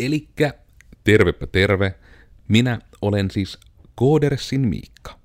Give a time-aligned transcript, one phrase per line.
[0.00, 0.54] Elikkä
[1.04, 1.94] tervepä terve,
[2.48, 3.58] minä olen siis
[3.94, 5.18] Koodersin Miikka.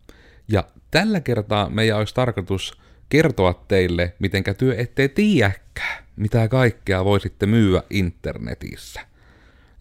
[0.48, 2.74] Ja tällä kertaa meidän olisi tarkoitus
[3.10, 9.02] kertoa teille, mitenkä työ ettei tiedäkään, mitä kaikkea voisitte myyä internetissä.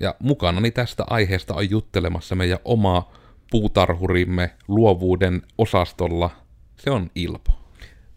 [0.00, 3.12] Ja mukanani tästä aiheesta on juttelemassa meidän oma
[3.50, 6.30] puutarhurimme luovuuden osastolla.
[6.76, 7.52] Se on Ilpo.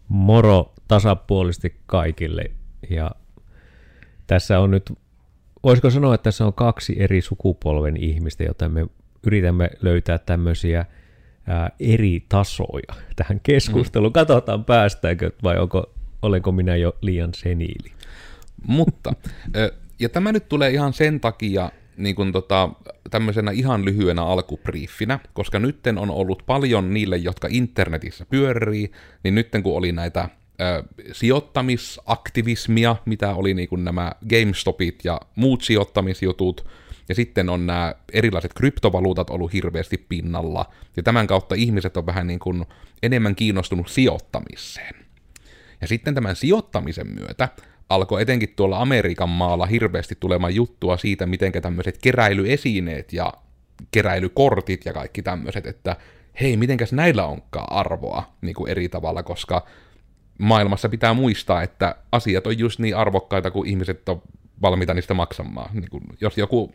[0.08, 2.50] Moro tasapuolisesti kaikille.
[2.90, 3.10] Ja
[4.26, 4.92] tässä on nyt,
[5.64, 8.86] voisiko sanoa, että tässä on kaksi eri sukupolven ihmistä, joten me
[9.26, 10.84] yritämme löytää tämmöisiä
[11.46, 14.10] ää, eri tasoja tähän keskusteluun.
[14.10, 14.12] Mm.
[14.12, 17.92] Katsotaan päästäänkö vai onko, olenko minä jo liian seniili.
[18.66, 19.12] Mutta,
[19.98, 22.68] ja tämä nyt tulee ihan sen takia niin kuin tota,
[23.10, 28.92] tämmöisenä ihan lyhyenä alkupriiffinä, koska nytten on ollut paljon niille, jotka internetissä pyörii,
[29.24, 30.28] niin nytten kun oli näitä
[30.60, 36.66] ö, sijoittamisaktivismia, mitä oli niin kuin nämä GameStopit ja muut sijoittamisjutut,
[37.08, 42.26] ja sitten on nämä erilaiset kryptovaluutat ollut hirveästi pinnalla, ja tämän kautta ihmiset on vähän
[42.26, 42.66] niin kuin
[43.02, 44.94] enemmän kiinnostunut sijoittamiseen.
[45.80, 47.48] Ja sitten tämän sijoittamisen myötä
[47.88, 53.32] alkoi etenkin tuolla Amerikan maalla hirveästi tulemaan juttua siitä, miten tämmöiset keräilyesineet ja
[53.90, 55.96] keräilykortit ja kaikki tämmöiset, että
[56.40, 59.66] hei, mitenkäs näillä onkaan arvoa niin kuin eri tavalla, koska
[60.38, 64.22] maailmassa pitää muistaa, että asiat on just niin arvokkaita, kuin ihmiset on
[64.62, 65.70] valmiita niistä maksamaan.
[65.72, 66.72] Niin kuin, jos joku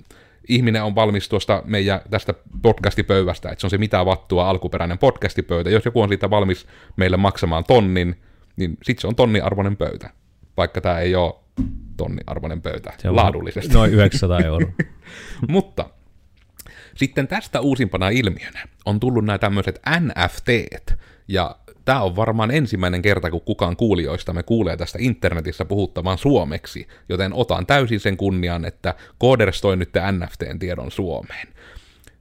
[0.47, 5.69] ihminen on valmis tuosta meidän tästä podcastipöyvästä, että se on se mitä vattua alkuperäinen podcastipöytä,
[5.69, 8.21] jos joku on siitä valmis meille maksamaan tonnin,
[8.55, 10.09] niin sitten se on tonnin arvoinen pöytä
[10.57, 11.33] vaikka tämä ei ole
[11.97, 13.73] tonni arvoinen pöytä se on laadullisesti.
[13.73, 14.71] Noin 900 euroa.
[15.47, 15.89] Mutta
[16.95, 20.47] sitten tästä uusimpana ilmiönä on tullut nämä tämmöiset NFT,
[21.27, 21.55] ja
[21.91, 27.33] tämä on varmaan ensimmäinen kerta, kun kukaan kuulijoista me kuulee tästä internetissä puhuttavan suomeksi, joten
[27.33, 31.47] otan täysin sen kunnian, että Coders toi nyt NFTn tiedon Suomeen.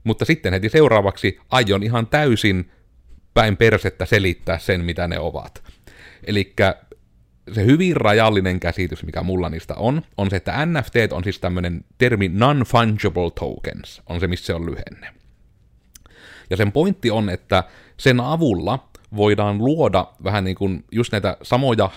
[0.03, 2.71] Mutta sitten heti seuraavaksi aion ihan täysin
[3.33, 5.63] päin persettä selittää sen, mitä ne ovat.
[6.23, 6.53] Eli
[7.53, 11.85] se hyvin rajallinen käsitys, mikä mulla niistä on, on se, että NFT on siis tämmöinen
[11.97, 15.13] termi non-fungible tokens, on se, missä se on lyhenne.
[16.49, 17.63] Ja sen pointti on, että
[17.97, 21.89] sen avulla voidaan luoda vähän niin kuin just näitä samoja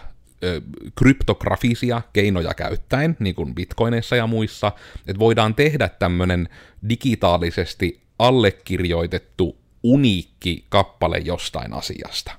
[0.44, 0.60] ö,
[0.98, 4.72] kryptografisia keinoja käyttäen, niin kuin bitcoineissa ja muissa,
[5.06, 6.48] että voidaan tehdä tämmöinen
[6.88, 12.32] digitaalisesti allekirjoitettu uniikki kappale jostain asiasta.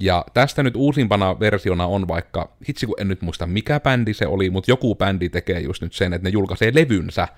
[0.00, 4.26] Ja tästä nyt uusimpana versiona on vaikka, hitsi kun en nyt muista mikä bändi se
[4.26, 7.28] oli, mutta joku bändi tekee just nyt sen, että ne julkaisee levynsä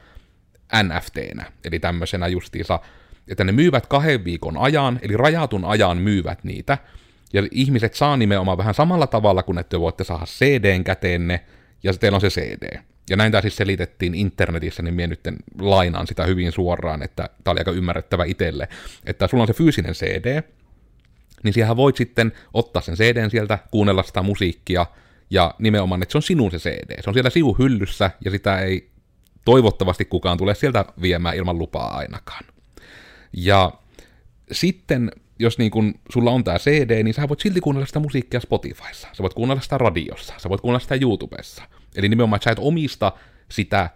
[0.82, 2.80] NFTnä, eli tämmöisenä justiinsa,
[3.28, 6.78] että ne myyvät kahden viikon ajan, eli rajatun ajan myyvät niitä,
[7.32, 11.44] ja ihmiset saa nimenomaan vähän samalla tavalla kuin että voitte saada CDn käteenne,
[11.82, 12.78] ja teillä on se CD.
[13.10, 15.20] Ja näin tämä siis selitettiin internetissä, niin minä nyt
[15.60, 18.68] lainaan sitä hyvin suoraan, että tämä oli aika ymmärrettävä itselle,
[19.04, 20.42] että sulla on se fyysinen CD,
[21.42, 24.86] niin siihen voit sitten ottaa sen CDn sieltä, kuunnella sitä musiikkia,
[25.30, 27.02] ja nimenomaan, että se on sinun se CD.
[27.02, 28.90] Se on siellä sivuhyllyssä, ja sitä ei
[29.44, 32.44] toivottavasti kukaan tule sieltä viemään ilman lupaa ainakaan.
[33.32, 33.72] Ja
[34.52, 38.40] sitten, jos niin kun sulla on tämä CD, niin sä voit silti kuunnella sitä musiikkia
[38.40, 41.62] Spotifyssa, sä voit kuunnella sitä radiossa, sä voit kuunnella sitä YouTubessa.
[41.96, 43.12] Eli nimenomaan, että sä et omista
[43.48, 43.90] sitä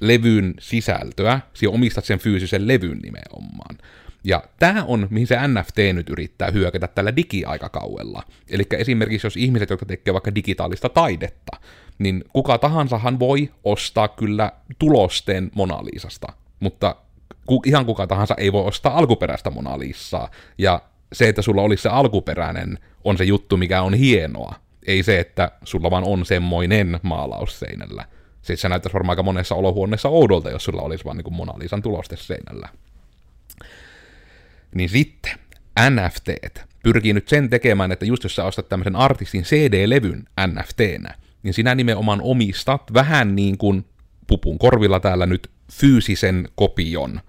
[0.00, 3.78] levyn sisältöä, sä omistat sen fyysisen levyn nimenomaan.
[4.24, 8.22] Ja tämä on, mihin se NFT nyt yrittää hyökätä tällä digiaikakaudella.
[8.50, 11.56] Eli esimerkiksi jos ihmiset, jotka tekevät vaikka digitaalista taidetta,
[11.98, 16.26] niin kuka tahansahan voi ostaa kyllä tulosteen Mona Lisasta,
[16.60, 16.96] mutta
[17.66, 20.30] ihan kuka tahansa ei voi ostaa alkuperäistä Mona Lisaa.
[20.58, 20.82] Ja
[21.12, 24.54] se, että sulla olisi se alkuperäinen, on se juttu, mikä on hienoa.
[24.86, 28.04] Ei se, että sulla vaan on semmoinen maalaus seinällä.
[28.42, 31.82] Siis se näyttäisi varmaan aika monessa olohuoneessa oudolta, jos sulla olisi vaan niin Mona Lisan
[31.82, 32.68] tuloste seinällä.
[34.74, 35.32] Niin sitten
[35.90, 36.28] NFT
[36.82, 41.74] pyrkii nyt sen tekemään, että just jos sä ostat tämmöisen artistin CD-levyn NFTnä, niin sinä
[41.74, 43.84] nimenomaan omistat vähän niin kuin
[44.26, 47.20] pupun korvilla täällä nyt fyysisen kopion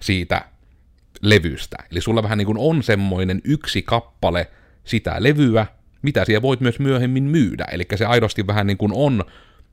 [0.00, 0.44] siitä
[1.22, 1.76] levystä.
[1.90, 4.50] Eli sulla vähän niin kuin on semmoinen yksi kappale
[4.84, 5.66] sitä levyä,
[6.02, 7.64] mitä siellä voit myös myöhemmin myydä.
[7.64, 9.24] Eli se aidosti vähän niin kuin on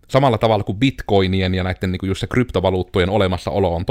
[0.08, 3.86] samalla tavalla kuin bitcoinien ja näiden niin kuin just se kryptovaluuttojen olemassaolo on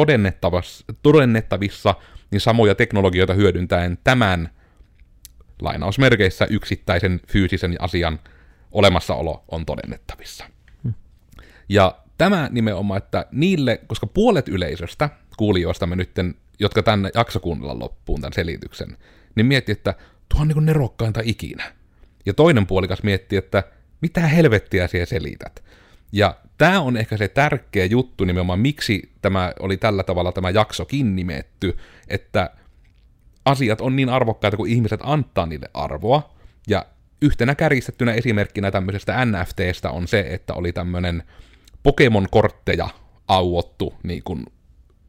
[1.02, 1.94] todennettavissa,
[2.30, 4.50] niin samoja teknologioita hyödyntäen tämän
[5.62, 8.18] lainausmerkeissä yksittäisen fyysisen asian
[8.72, 10.44] olemassaolo on todennettavissa.
[10.82, 10.94] Hmm.
[11.68, 17.78] Ja tämä nimenomaan, että niille, koska puolet yleisöstä, kuulijoista me nytten, jotka tänne jakso kuunnella
[17.78, 18.96] loppuun tämän selityksen,
[19.34, 19.94] niin mietti, että
[20.28, 21.72] tuo on niin nerokkainta ikinä.
[22.26, 23.62] Ja toinen puolikas mietti, että
[24.00, 25.64] mitä helvettiä siellä selität.
[26.12, 31.16] Ja tämä on ehkä se tärkeä juttu nimenomaan, miksi tämä oli tällä tavalla tämä jaksokin
[31.16, 31.76] nimetty,
[32.08, 32.50] että
[33.44, 36.34] asiat on niin arvokkaita, kun ihmiset antaa niille arvoa,
[36.68, 36.86] ja
[37.22, 41.22] yhtenä kärjistettynä esimerkkinä tämmöisestä NFTstä on se, että oli tämmöinen
[41.82, 42.88] Pokemon-kortteja
[43.28, 44.46] auottu niin kuin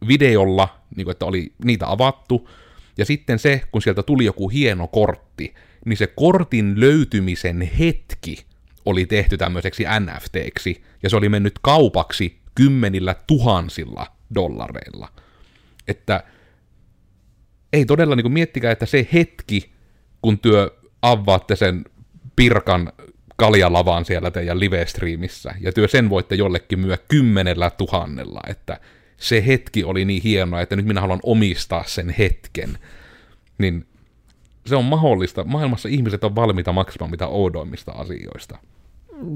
[0.07, 2.49] videolla, niin kuin, että oli niitä avattu,
[2.97, 5.53] ja sitten se, kun sieltä tuli joku hieno kortti,
[5.85, 8.45] niin se kortin löytymisen hetki
[8.85, 15.09] oli tehty tämmöiseksi NFTksi, ja se oli mennyt kaupaksi kymmenillä tuhansilla dollareilla.
[15.87, 16.23] Että
[17.73, 19.71] ei todella, niin kuin miettikää, että se hetki,
[20.21, 20.71] kun työ
[21.01, 21.85] avaatte sen
[22.35, 22.93] pirkan
[23.41, 28.79] kaljalavaan siellä teidän live-striimissä, ja työ sen voitte jollekin myö kymmenellä tuhannella, että
[29.17, 32.77] se hetki oli niin hienoa, että nyt minä haluan omistaa sen hetken,
[33.57, 33.85] niin
[34.65, 35.43] se on mahdollista.
[35.43, 38.57] Maailmassa ihmiset on valmiita maksamaan mitä oudoimmista asioista.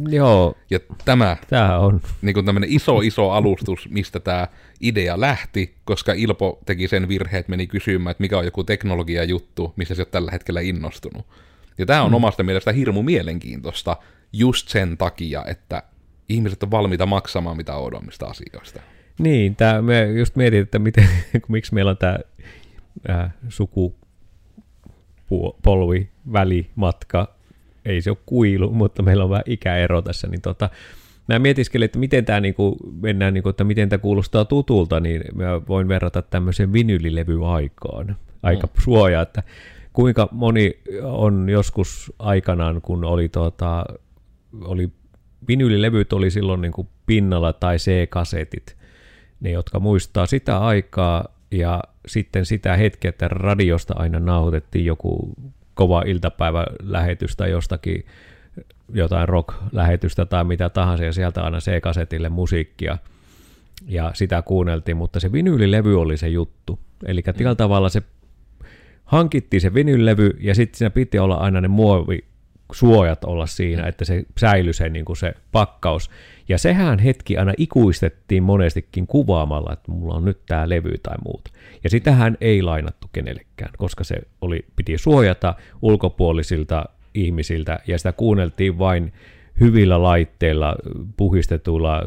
[0.09, 0.55] Joo.
[0.69, 4.47] Ja tämä, tämä on niin kuin tämmöinen iso, iso alustus, mistä tämä
[4.81, 9.73] idea lähti, koska Ilpo teki sen virheen, että meni kysymään, että mikä on joku teknologia-juttu,
[9.75, 11.25] missä se on tällä hetkellä innostunut.
[11.77, 12.15] Ja tämä on mm.
[12.15, 13.97] omasta mielestä hirmu mielenkiintoista
[14.33, 15.83] just sen takia, että
[16.29, 18.81] ihmiset on valmiita maksamaan mitä oudommista asioista.
[19.19, 21.09] Niin, tää, me just mietin, että miten,
[21.47, 22.19] miksi meillä on tämä
[23.49, 23.99] sukupolvi
[26.33, 27.35] välimatka,
[27.85, 30.69] ei se ole kuilu, mutta meillä on vähän ikäero tässä, niin tota,
[31.27, 35.61] mä mietiskelin, että miten tämä niinku, mennään, niinku, että miten tämä kuulostaa tutulta, niin mä
[35.67, 38.81] voin verrata tämmöiseen vinylilevyaikaan aika mm.
[38.81, 39.43] suojaa, että
[39.95, 43.85] kuinka moni on joskus aikanaan, kun oli, tota,
[44.61, 44.91] oli
[45.47, 48.75] vinylilevyt oli silloin niin kuin pinnalla tai C-kasetit,
[49.39, 55.33] ne jotka muistaa sitä aikaa ja sitten sitä hetkeä, että radiosta aina nauhoitettiin joku
[55.73, 58.05] kova iltapäivälähetys tai jostakin
[58.93, 62.97] jotain rock-lähetystä tai mitä tahansa ja sieltä aina C-kasetille musiikkia
[63.87, 66.79] ja sitä kuunneltiin, mutta se vinyylilevy oli se juttu.
[67.05, 67.33] Eli mm.
[67.33, 68.01] tällä tavalla se
[69.05, 72.25] hankittiin se vinylevy ja sitten siinä piti olla aina ne muovi
[72.71, 73.87] suojat olla siinä, mm.
[73.87, 76.09] että se säilyi se, niin kuin se pakkaus.
[76.49, 81.51] Ja sehän hetki aina ikuistettiin monestikin kuvaamalla, että mulla on nyt tämä levy tai muuta.
[81.83, 88.79] Ja sitähän ei lainattu kenellekään, koska se oli, piti suojata ulkopuolisilta ihmisiltä, ja sitä kuunneltiin
[88.79, 89.13] vain
[89.59, 90.75] hyvillä laitteilla,
[91.17, 92.03] puhistetuilla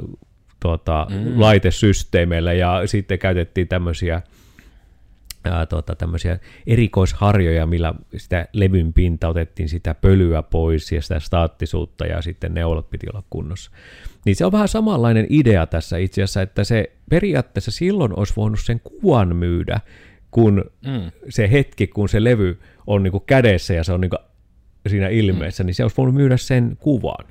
[0.61, 1.41] tuota, mm.
[1.41, 4.23] laitesysteemeillä, ja sitten käytettiin tämmöisiä
[5.45, 12.07] ää, tota, tämmöisiä erikoisharjoja, millä sitä levyn pinta otettiin sitä pölyä pois ja sitä staattisuutta
[12.07, 13.71] ja sitten neulat piti olla kunnossa.
[14.25, 18.61] Niin se on vähän samanlainen idea tässä itse asiassa, että se periaatteessa silloin olisi voinut
[18.61, 19.81] sen kuvan myydä,
[20.31, 21.11] kun mm.
[21.29, 24.21] se hetki, kun se levy on niin kuin kädessä ja se on niin kuin
[24.87, 25.67] siinä ilmeessä, mm.
[25.67, 27.25] niin se olisi voinut myydä sen kuvan.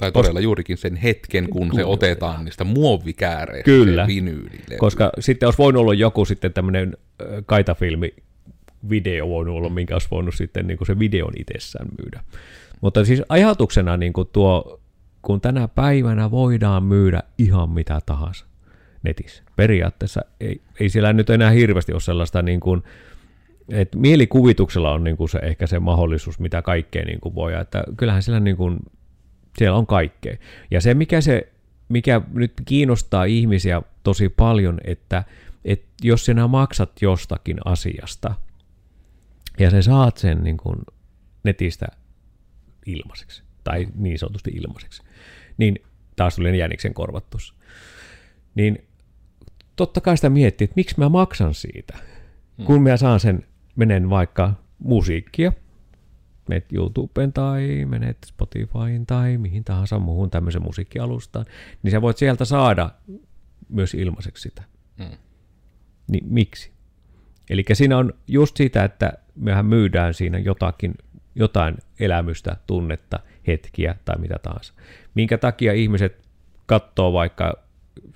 [0.00, 4.06] Tai todella juurikin sen hetken, kun se otetaan niistä muovikääreistä Kyllä,
[4.78, 6.96] koska sitten olisi voinut olla joku sitten tämmöinen
[7.46, 8.14] kaitafilmi
[8.90, 12.20] video voinut olla, minkä olisi voinut sitten niin kuin se videon itsessään myydä.
[12.80, 14.80] Mutta siis ajatuksena niin kuin tuo,
[15.22, 18.46] kun tänä päivänä voidaan myydä ihan mitä tahansa
[19.02, 19.42] netissä.
[19.56, 22.82] Periaatteessa ei, ei siellä nyt enää hirveästi ole sellaista niin kuin,
[23.68, 27.84] että mielikuvituksella on niin kuin se, ehkä se mahdollisuus, mitä kaikkea niin kuin voi, että
[27.96, 28.78] kyllähän siellä, niin kuin,
[29.58, 30.36] siellä on kaikkea.
[30.70, 31.52] Ja se, mikä, se,
[31.88, 35.24] mikä nyt kiinnostaa ihmisiä tosi paljon, että
[35.64, 38.34] että jos sinä maksat jostakin asiasta
[39.58, 40.76] ja sä saat sen niin kuin
[41.44, 41.86] netistä
[42.86, 45.02] ilmaiseksi, tai niin sanotusti ilmaiseksi,
[45.58, 45.76] niin
[46.16, 47.54] taas tuli jäniksen korvattus,
[48.54, 48.84] niin
[49.76, 51.98] totta kai sitä miettii, että miksi mä maksan siitä,
[52.64, 55.52] kun mä saan sen, menen vaikka musiikkia,
[56.50, 61.46] menet YouTubeen tai menet Spotifyin tai mihin tahansa muuhun tämmöisen musiikkialustaan,
[61.82, 62.90] niin sä voit sieltä saada
[63.68, 64.62] myös ilmaiseksi sitä.
[64.98, 65.16] Hmm
[66.10, 66.70] niin miksi?
[67.50, 70.94] Eli siinä on just sitä, että mehän myydään siinä jotakin,
[71.34, 74.74] jotain elämystä, tunnetta, hetkiä tai mitä tahansa.
[75.14, 76.28] Minkä takia ihmiset
[76.66, 77.54] katsoo vaikka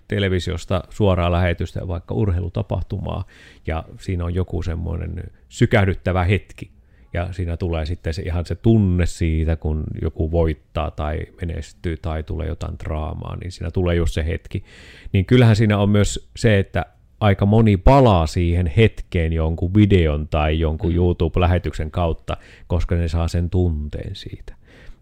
[0.08, 3.24] televisiosta suoraa lähetystä, vaikka urheilutapahtumaa,
[3.66, 6.70] ja siinä on joku semmoinen sykähdyttävä hetki,
[7.14, 12.22] ja siinä tulee sitten se, ihan se tunne siitä, kun joku voittaa tai menestyy tai
[12.22, 14.64] tulee jotain draamaa, niin siinä tulee just se hetki.
[15.12, 16.86] Niin kyllähän siinä on myös se, että
[17.20, 20.96] aika moni palaa siihen hetkeen jonkun videon tai jonkun mm.
[20.96, 24.54] YouTube-lähetyksen kautta, koska ne saa sen tunteen siitä.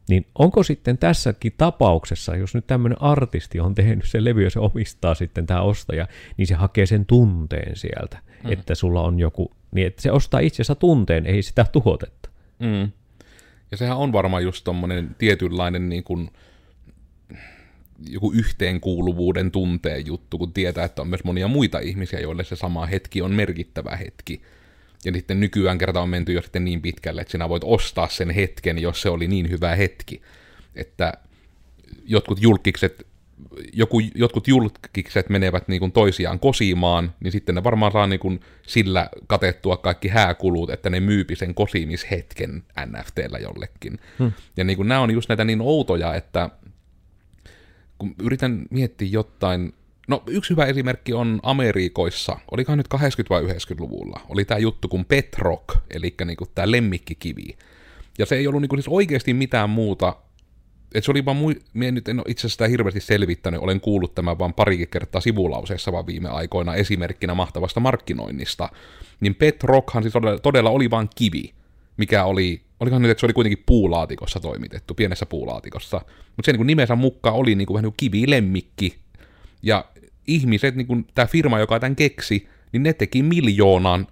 [0.09, 4.61] Niin onko sitten tässäkin tapauksessa, jos nyt tämmöinen artisti on tehnyt sen levy ja se
[4.61, 8.53] omistaa sitten tämä ostaja, niin se hakee sen tunteen sieltä, mm.
[8.53, 12.29] että sulla on joku, niin että se ostaa itse asiassa tunteen, ei sitä tuhotetta.
[12.59, 12.91] Mm.
[13.71, 16.31] Ja sehän on varmaan just tommonen tietynlainen niin kuin,
[18.11, 22.87] joku yhteenkuuluvuuden tunteen juttu, kun tietää, että on myös monia muita ihmisiä, joille se sama
[22.87, 24.43] hetki on merkittävä hetki.
[25.05, 28.31] Ja sitten nykyään kerta on menty jo sitten niin pitkälle, että sinä voit ostaa sen
[28.31, 30.23] hetken, jos se oli niin hyvä hetki.
[30.75, 31.13] Että
[32.05, 33.07] jotkut julkikset,
[33.73, 38.41] joku, jotkut julkikset menevät niin kuin toisiaan kosimaan, niin sitten ne varmaan saa niin kuin
[38.67, 43.99] sillä katettua kaikki hääkulut, että ne myypi sen kosimishetken NFTllä jollekin.
[44.19, 44.33] Hmm.
[44.57, 46.51] Ja niin kuin nämä on just näitä niin outoja, että
[47.99, 49.73] kun yritän miettiä jotain,
[50.09, 52.99] no yksi hyvä esimerkki on Amerikoissa, olikohan nyt 80-
[53.31, 57.57] vai 90-luvulla, oli tämä juttu kuin Petrock, eli niinku tämä lemmikkikivi.
[58.19, 60.17] Ja se ei ollut niinku siis oikeasti mitään muuta,
[60.95, 63.81] että se oli vaan, mui, minä nyt en ole itse asiassa sitä hirveästi selvittänyt, olen
[63.81, 68.69] kuullut tämän vaan parikin kertaa sivulauseessa vaan viime aikoina esimerkkinä mahtavasta markkinoinnista,
[69.21, 71.53] niin Petrockhan siis todella, todella oli vain kivi,
[71.97, 76.01] mikä oli olikohan nyt, että se oli kuitenkin puulaatikossa toimitettu, pienessä puulaatikossa.
[76.37, 78.99] Mutta se niin nimensä mukaan oli niin kuin vähän niin kuin kivilemmikki.
[79.63, 79.85] Ja
[80.27, 84.07] ihmiset, niin tämä firma, joka tämän keksi, niin ne teki miljoonan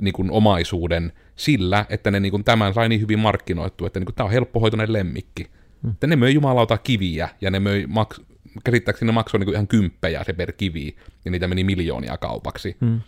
[0.00, 4.06] niin kuin omaisuuden sillä, että ne niin kuin tämän sai niin hyvin markkinoittu, että niin
[4.06, 5.46] kuin, tämä on helppohoitoinen lemmikki.
[5.88, 8.22] Että ne möi jumalauta kiviä, ja ne möi, maks-
[8.64, 12.76] käsittääkseni ne maksoi niin kuin ihan kymppejä se per kivi, ja niitä meni miljoonia kaupaksi.
[12.80, 13.00] Hmm.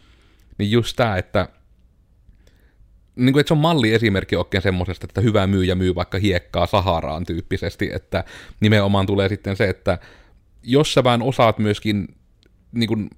[0.59, 1.49] Niin just tämä, että
[3.17, 7.27] niin kuin, että se on malliesimerkki oikein semmoisesta, että hyvä myyjä myy vaikka hiekkaa Saharaan
[7.27, 8.25] tyyppisesti, että
[8.61, 9.99] nimenomaan tulee sitten se, että
[10.63, 12.09] jos sä vähän osaat myöskin,
[12.73, 13.11] niin kuin,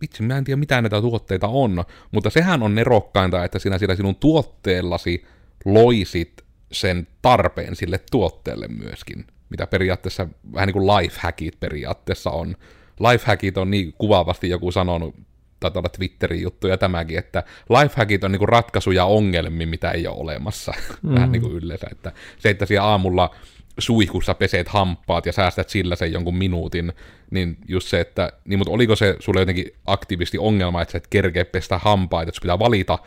[0.00, 3.94] vitsi, mä en tiedä mitä näitä tuotteita on, mutta sehän on nerokkainta, että sinä sillä
[3.94, 5.24] sinun tuotteellasi
[5.64, 12.56] loisit sen tarpeen sille tuotteelle myöskin, mitä periaatteessa vähän niin kuin lifehackit periaatteessa on.
[13.00, 15.14] Lifehackit on niin kuvaavasti joku sanonut
[15.60, 20.72] taitaa olla Twitterin juttuja tämäkin, että lifehackit on niinku ratkaisuja ongelmiin, mitä ei ole olemassa.
[21.02, 21.14] Mm.
[21.14, 23.34] Vähän niin kuin yleensä, että se, että siellä aamulla
[23.78, 26.92] suihkussa peseet hampaat ja säästät sillä sen jonkun minuutin,
[27.30, 31.06] niin just se, että, niin mutta oliko se sulle jotenkin aktiivisesti ongelma, että sä et
[31.06, 32.98] kerkeä pestä hampaita, että pitää valita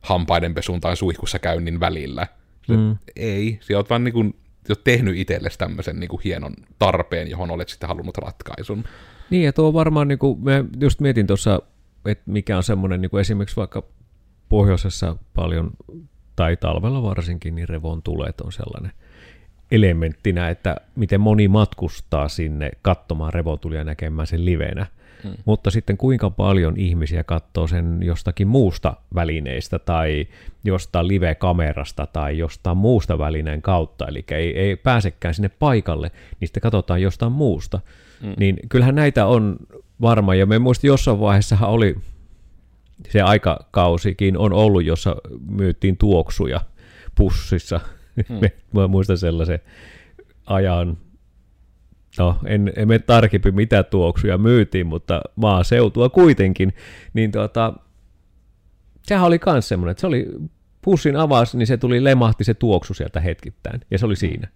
[0.00, 2.26] hampaiden pesun tai suihkussa käynnin välillä.
[2.66, 2.96] Se, mm.
[3.16, 4.34] Ei, sä oot vaan niin kuin,
[4.68, 8.84] oot tehnyt itsellesi tämmöisen niin kuin hienon tarpeen, johon olet sitten halunnut ratkaisun.
[9.30, 11.60] Niin, ja tuo varmaan, niin kuin, mä just mietin tuossa
[12.10, 13.82] että mikä on semmoinen niin kuin esimerkiksi vaikka
[14.48, 15.70] pohjoisessa paljon,
[16.36, 18.92] tai talvella varsinkin, niin revon tulet on sellainen
[19.70, 24.86] elementtinä, että miten moni matkustaa sinne katsomaan revotulia näkemään sen livenä.
[25.24, 25.32] Hmm.
[25.44, 30.26] Mutta sitten kuinka paljon ihmisiä katsoo sen jostakin muusta välineistä tai
[30.64, 36.60] jostain live-kamerasta tai jostain muusta välineen kautta, eli ei, ei pääsekään sinne paikalle, niin sitten
[36.60, 37.80] katsotaan jostain muusta.
[38.22, 38.34] Hmm.
[38.38, 39.56] Niin kyllähän näitä on
[40.00, 41.96] varma, ja me muistin jossain vaiheessa oli
[43.08, 45.16] se aikakausikin on ollut, jossa
[45.50, 46.60] myyttiin tuoksuja
[47.14, 47.80] pussissa.
[48.28, 48.40] Hmm.
[48.80, 49.60] Mä muistan sellaisen
[50.46, 50.98] ajan,
[52.18, 56.72] no en, en mene tarkempi mitä tuoksuja myytiin, mutta maaseutua kuitenkin,
[57.14, 57.74] niin tuota,
[59.02, 60.26] sehän oli myös semmoinen, että se oli
[60.82, 64.48] pussin avaus, niin se tuli lemahti se tuoksu sieltä hetkittäin, ja se oli siinä.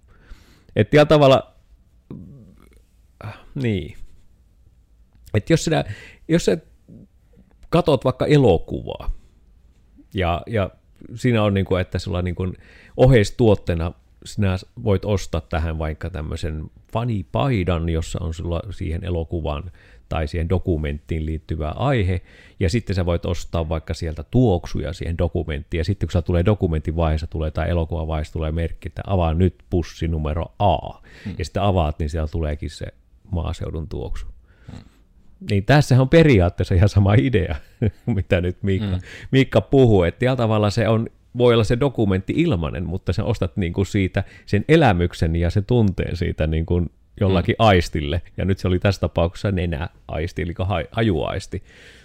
[0.76, 1.54] Että tavalla,
[3.54, 3.96] niin,
[5.34, 5.84] että jos, sinä,
[6.28, 6.58] jos sä
[7.68, 9.10] katot vaikka elokuvaa,
[10.14, 10.70] ja, ja
[11.14, 12.56] siinä on niin kuin, että sulla niin kuin
[12.96, 13.92] oheistuotteena
[14.24, 19.70] sinä voit ostaa tähän vaikka tämmöisen fanipaidan, jossa on sulla siihen elokuvaan
[20.08, 22.20] tai siihen dokumenttiin liittyvä aihe,
[22.60, 26.44] ja sitten sä voit ostaa vaikka sieltä tuoksuja siihen dokumenttiin, ja sitten kun sä tulee
[26.44, 30.92] dokumentin vaiheessa tulee tai elokuvan vaiheessa tulee merkki, että avaa nyt pussi numero A,
[31.24, 31.34] hmm.
[31.38, 32.86] ja sitten avaat, niin siellä tuleekin se
[33.30, 34.26] maaseudun tuoksu.
[35.50, 37.56] Niin tässä on periaatteessa ihan sama idea,
[38.16, 39.02] mitä nyt Miikka, mm.
[39.30, 41.06] Miikka puhuu, että tällä tavalla se on,
[41.38, 45.64] voi olla se dokumentti ilmanen, mutta sä ostat niin kuin siitä sen elämyksen ja sen
[45.64, 47.66] tunteen siitä niin kuin jollakin mm.
[47.66, 50.54] aistille, ja nyt se oli tässä tapauksessa nenäaisti, eli
[50.90, 51.62] hajuaisti.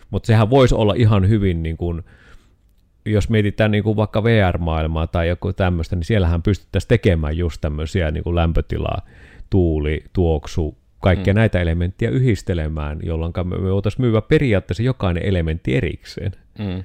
[0.09, 2.03] Mutta sehän voisi olla ihan hyvin, niin kuin,
[3.05, 8.11] jos mietitään niin kuin vaikka VR-maailmaa tai joku tämmöistä, niin siellähän pystyttäisiin tekemään just tämmöisiä
[8.11, 9.01] niin kuin lämpötilaa,
[9.49, 11.37] tuuli, tuoksu, kaikkia mm.
[11.37, 16.31] näitä elementtejä yhdistelemään, jolloin me voitaisiin myyä periaatteessa jokainen elementti erikseen.
[16.59, 16.83] Mm.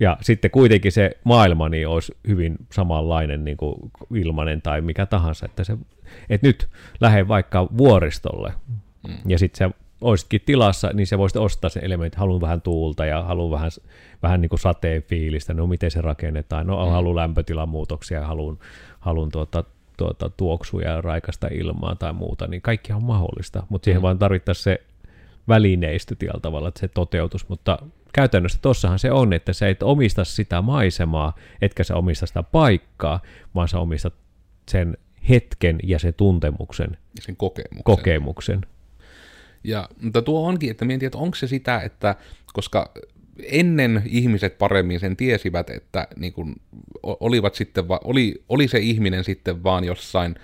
[0.00, 3.74] Ja sitten kuitenkin se maailma niin olisi hyvin samanlainen niin kuin
[4.14, 5.78] ilmanen tai mikä tahansa, että, se,
[6.28, 6.68] että nyt
[7.00, 8.52] lähde vaikka vuoristolle
[9.08, 9.14] mm.
[9.26, 13.22] ja sitten se olisikin tilassa, niin se voisi ostaa sen elementin, haluan vähän tuulta ja
[13.22, 13.70] haluan vähän,
[14.22, 16.92] vähän niin kuin sateen fiilistä, no miten se rakennetaan, no mm.
[16.92, 18.58] haluan lämpötilan muutoksia ja haluan,
[19.00, 19.64] haluan tuota,
[19.96, 24.02] tuota, tuoksuja ja raikasta ilmaa tai muuta, niin kaikki on mahdollista, mutta siihen mm.
[24.02, 24.82] vaan tarvittaisiin se
[25.48, 27.78] välineistö tällä tavalla, että se toteutus, mutta
[28.16, 33.20] käytännössä tossahan se on, että sä et omista sitä maisemaa, etkä sä omista sitä paikkaa,
[33.54, 34.14] vaan sä omistat
[34.68, 34.96] sen
[35.28, 37.82] hetken ja se tuntemuksen sen kokemuksen.
[37.84, 38.60] kokemuksen.
[39.64, 42.16] Ja, mutta tuo onkin, että mietin, että onko se sitä, että
[42.52, 42.92] koska
[43.38, 46.56] ennen ihmiset paremmin sen tiesivät, että niin kun,
[47.02, 50.34] olivat sitten va, oli, oli se ihminen sitten vaan jossain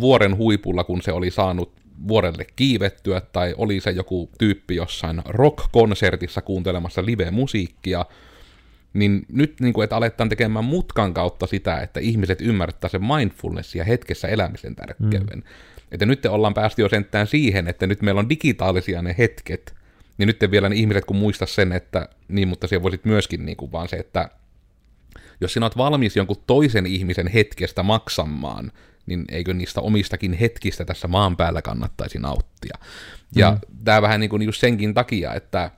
[0.00, 1.72] vuoren huipulla, kun se oli saanut
[2.08, 8.04] vuorelle kiivettyä, tai oli se joku tyyppi jossain rock-konsertissa kuuntelemassa live-musiikkia,
[8.94, 13.74] niin nyt niin kuin, että aletaan tekemään mutkan kautta sitä, että ihmiset ymmärtää sen mindfulness
[13.74, 15.38] ja hetkessä elämisen tärkeyden.
[15.38, 15.42] Mm.
[15.92, 19.74] Että nyt ollaan päästy jo sentään siihen, että nyt meillä on digitaalisia ne hetket,
[20.18, 23.56] niin nyt vielä ne ihmiset kun muista sen, että niin, mutta siellä voisit myöskin niin
[23.56, 24.30] kuin vaan se, että
[25.40, 28.72] jos sinä olet valmis jonkun toisen ihmisen hetkestä maksamaan,
[29.06, 32.78] niin eikö niistä omistakin hetkistä tässä maan päällä kannattaisi nauttia.
[33.36, 33.84] Ja mm.
[33.84, 35.70] tämä vähän niin kuin just senkin takia, että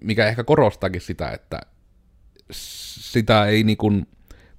[0.00, 1.60] mikä ehkä korostakin sitä, että
[2.50, 4.06] sitä ei niin kuin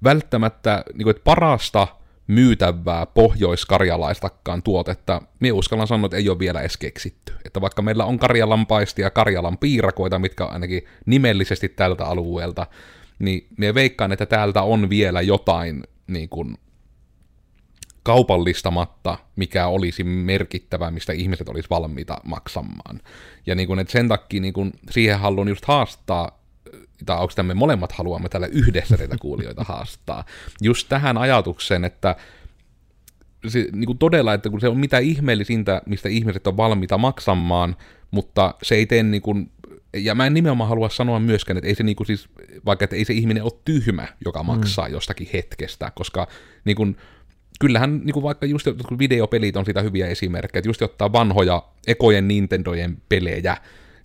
[0.04, 1.88] välttämättä, niin kuin, että parasta
[2.26, 7.32] myytävää pohjoiskarjalaistakaan tuotetta, minä uskallan sanoa, että ei ole vielä edes keksitty.
[7.44, 12.66] Että vaikka meillä on Karjalan paistia ja Karjalan piirakoita, mitkä on ainakin nimellisesti tältä alueelta,
[13.18, 16.56] niin minä veikkaan, että täältä on vielä jotain niin kuin,
[18.04, 23.00] kaupallistamatta, mikä olisi merkittävää, mistä ihmiset olisi valmiita maksamaan.
[23.46, 26.44] Ja niin kuin, että sen takia niin kuin, siihen haluan just haastaa
[27.06, 30.24] tai onko me molemmat haluamme tällä yhdessä teitä kuulijoita haastaa,
[30.60, 32.16] just tähän ajatukseen, että
[33.48, 37.76] se, niin kuin todella, että kun se on mitä ihmeellisintä, mistä ihmiset on valmiita maksamaan,
[38.10, 39.50] mutta se ei tee niin kuin,
[39.96, 42.28] ja mä en nimenomaan halua sanoa myöskään, että ei se niin kuin siis,
[42.66, 44.46] vaikka että ei se ihminen ole tyhmä, joka mm.
[44.46, 44.92] maksaa mm.
[44.92, 46.28] jostakin hetkestä, koska
[46.64, 46.96] niin kuin,
[47.60, 51.62] kyllähän niin kuin vaikka just jotkut videopelit on sitä hyviä esimerkkejä, että just ottaa vanhoja
[51.86, 53.56] ekojen Nintendojen pelejä,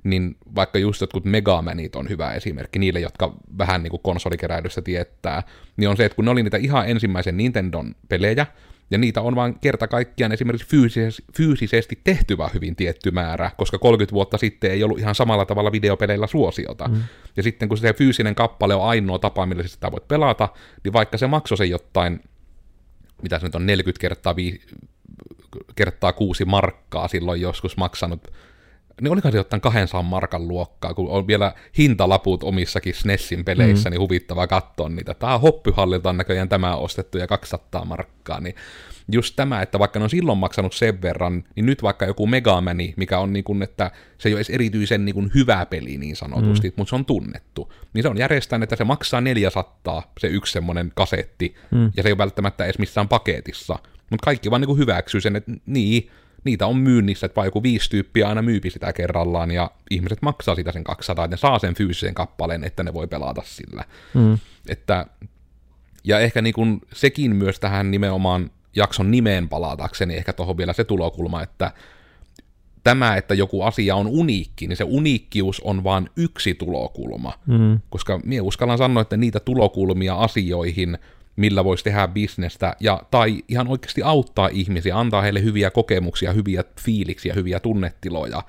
[0.04, 5.44] niin vaikka just jotkut Megamanit on hyvä esimerkki niille, jotka vähän niin kuin konsolikeräilyssä tietää,
[5.78, 8.46] niin on se, että kun ne oli niitä ihan ensimmäisen Nintendon pelejä,
[8.92, 13.78] ja niitä on vain kerta kaikkiaan esimerkiksi fyysis- fyysisesti tehty vaan hyvin tietty määrä, koska
[13.78, 16.88] 30 vuotta sitten ei ollut ihan samalla tavalla videopeleillä suosiota.
[16.88, 17.04] Mm.
[17.38, 20.50] Ja sitten kun se fyysinen kappale on ainoa tapa, millä sitä voit pelata,
[20.84, 22.20] niin vaikka se maksoi se jotain,
[23.22, 24.62] mitä se nyt on, 40 kertaa, vi-
[25.76, 28.28] kertaa kuusi markkaa silloin joskus maksanut
[29.02, 33.92] niin olikohan se jotain 200 markan luokkaa, kun on vielä hintalaput omissakin SNESin peleissä, mm.
[33.92, 35.14] niin huvittavaa katsoa niitä.
[35.14, 38.56] Tämä on hoppyhallilta näköjään tämä ostettu ja 200 markkaa, niin
[39.12, 42.94] just tämä, että vaikka ne on silloin maksanut sen verran, niin nyt vaikka joku Megamani,
[42.98, 46.16] mikä on niin kuin, että se ei ole edes erityisen niin kuin hyvä peli niin
[46.16, 46.74] sanotusti, mm.
[46.78, 50.92] mutta se on tunnettu, niin se on järjestään, että se maksaa 400 se yksi semmoinen
[50.96, 51.92] kasetti, mm.
[51.98, 55.36] ja se ei ole välttämättä edes missään paketissa, mutta kaikki vaan niin kuin hyväksyy sen,
[55.36, 56.10] että niin,
[56.44, 60.56] niitä on myynnissä, että vain joku viisi tyyppiä aina myypi sitä kerrallaan, ja ihmiset maksaa
[60.56, 63.84] sitä sen 200, että ne saa sen fyysisen kappaleen, että ne voi pelata sillä.
[64.14, 64.38] Mm.
[64.70, 65.06] Että,
[66.04, 70.84] ja ehkä niin kuin sekin myös tähän nimenomaan jakson nimeen palatakseni, ehkä tuohon vielä se
[70.84, 71.72] tulokulma, että
[72.84, 77.34] tämä, että joku asia on uniikki, niin se uniikkius on vain yksi tulokulma.
[77.46, 77.80] Mm.
[77.90, 80.98] Koska minä uskallan sanoa, että niitä tulokulmia asioihin
[81.36, 86.64] millä voisi tehdä bisnestä, ja, tai ihan oikeasti auttaa ihmisiä, antaa heille hyviä kokemuksia, hyviä
[86.80, 88.44] fiiliksiä, hyviä tunnetiloja,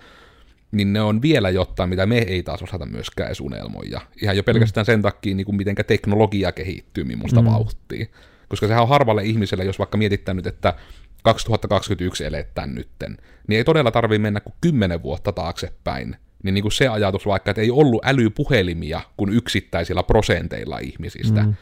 [0.73, 4.01] niin ne on vielä jotain, mitä me ei taas osata myöskään edes unelmoja.
[4.23, 4.87] Ihan jo pelkästään mm.
[4.87, 7.49] sen takia, niin kuin mitenkä teknologia kehittyy, minusta mm.
[7.49, 8.09] vauhtiin.
[8.51, 10.75] Koska sehän on harvalle ihmiselle, jos vaikka mietitään nyt, että
[11.23, 13.17] 2021 eletään nytten,
[13.49, 17.51] niin ei todella tarvi mennä kuin 10 vuotta taaksepäin, niin, niin kuin se ajatus vaikka,
[17.51, 21.55] että ei ollut älypuhelimia kuin yksittäisillä prosenteilla ihmisistä, mm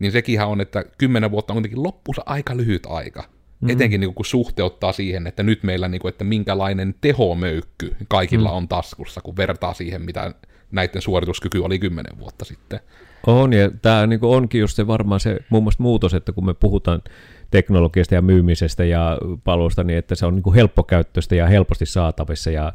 [0.00, 3.20] niin sekinhän on, että kymmenen vuotta on kuitenkin loppuunsa aika lyhyt aika.
[3.20, 3.70] Mm-hmm.
[3.70, 8.48] Etenkin niin kuin, kun suhteuttaa siihen, että nyt meillä, niin kuin, että minkälainen tehomöykky kaikilla
[8.48, 8.56] mm.
[8.56, 10.34] on taskussa, kun vertaa siihen, mitä
[10.70, 12.80] näiden suorituskyky oli kymmenen vuotta sitten.
[13.26, 16.54] On, ja tämä niin onkin just se varmaan se muun muassa muutos, että kun me
[16.54, 17.02] puhutaan
[17.50, 22.50] teknologiasta ja myymisestä ja palvelusta, niin että se on niin kuin helppokäyttöistä ja helposti saatavissa
[22.50, 22.72] ja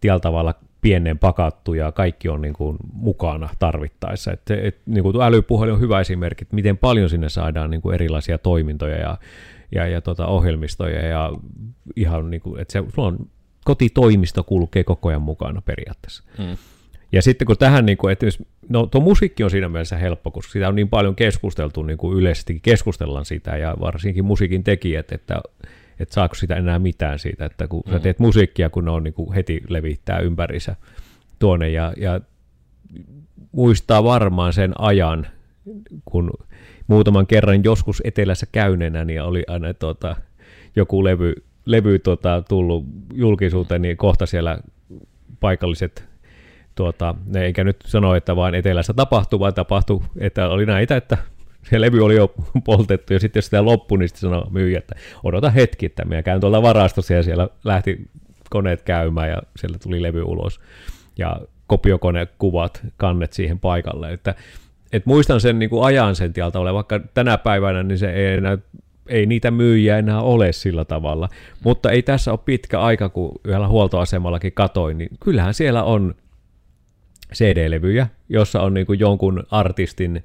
[0.00, 4.32] tällä tavalla pienen pakattu ja kaikki on niin kuin mukana tarvittaessa.
[4.32, 7.94] Et, et, niin kuin älypuhelin on hyvä esimerkki, että miten paljon sinne saadaan niin kuin
[7.94, 9.18] erilaisia toimintoja ja,
[9.72, 11.32] ja, ja tota ohjelmistoja ja
[11.96, 13.18] ihan niin kuin, että se, sulla on
[13.64, 16.24] kotitoimisto kulkee koko ajan mukana periaatteessa.
[16.38, 16.56] Hmm.
[17.12, 20.30] Ja sitten kun tähän, niin kuin, että jos, no tuo musiikki on siinä mielessä helppo,
[20.30, 25.12] koska sitä on niin paljon keskusteltu, niin kuin yleisesti keskustellaan sitä, ja varsinkin musiikin tekijät,
[25.12, 25.40] että
[26.00, 27.92] että saako sitä enää mitään siitä, että kun mm.
[27.92, 30.76] sä teet musiikkia, kun ne on niin kuin heti levittää ympärissä
[31.38, 32.20] tuonne ja, ja
[33.52, 35.26] muistaa varmaan sen ajan,
[36.04, 36.30] kun
[36.86, 40.16] muutaman kerran joskus etelässä käyneenä, niin oli aina tuota,
[40.76, 44.58] joku levy, levy tuota, tullut julkisuuteen, niin kohta siellä
[45.40, 46.04] paikalliset
[46.76, 51.18] tuota, ne eikä nyt sano, että vain etelässä tapahtuu, vaan tapahtui, että oli näitä, että
[51.70, 52.34] se levy oli jo
[52.64, 56.22] poltettu, ja sitten jos sitä loppui, niin sitten sanoi myyjä, että odota hetki, että minä
[56.22, 58.10] käyn tuolla varastossa, ja siellä lähti
[58.50, 60.60] koneet käymään, ja sieltä tuli levy ulos,
[61.18, 64.34] ja kopiokonekuvat, kannet siihen paikalle, että
[64.92, 68.34] et muistan sen niin kuin ajan sen tieltä ole, vaikka tänä päivänä niin se ei
[68.34, 68.58] enää
[69.08, 71.28] ei niitä myyjiä enää ole sillä tavalla.
[71.64, 76.14] Mutta ei tässä ole pitkä aika, kun yhdellä huoltoasemallakin katoin, niin kyllähän siellä on
[77.34, 80.24] CD-levyjä, jossa on niin kuin jonkun artistin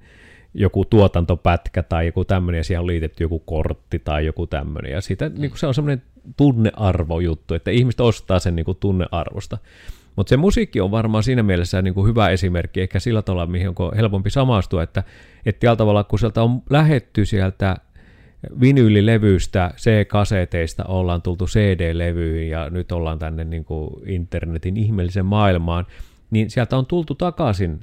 [0.54, 5.02] joku tuotantopätkä tai joku tämmöinen, ja siihen on liitetty joku kortti tai joku tämmöinen, ja
[5.02, 6.04] siitä, niin kuin se on semmoinen
[6.38, 9.58] tunnearvo juttu, että ihmiset ostaa sen niin kuin tunnearvosta.
[10.16, 13.68] Mutta se musiikki on varmaan siinä mielessä niin kuin hyvä esimerkki, ehkä sillä tavalla, mihin
[13.68, 15.04] on helpompi samastua, että,
[15.46, 17.78] että tällä tavalla, kun sieltä on lähetty sieltä
[18.62, 25.86] vinyylilevystä, C-kaseteista ollaan tultu CD-levyyn ja nyt ollaan tänne niin kuin internetin ihmeellisen maailmaan,
[26.32, 27.80] niin sieltä on tultu takaisin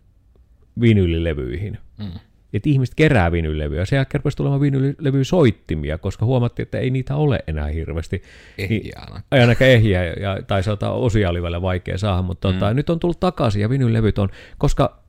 [0.80, 1.78] vinyylilevyihin.
[1.98, 2.10] Mm.
[2.52, 3.84] Että ihmiset kerää vinylevyjä.
[3.84, 8.22] Se jälkeen rupesi tulemaan vinylilevy soittimia, koska huomattiin, että ei niitä ole enää hirveästi.
[8.58, 12.70] Ehjiä niin, Ei ainakaan ehjiä, ja, tai sanotaan osia oli vielä vaikea saada, mutta tota,
[12.70, 12.76] mm.
[12.76, 15.02] nyt on tullut takaisin ja vinylevyt on, koska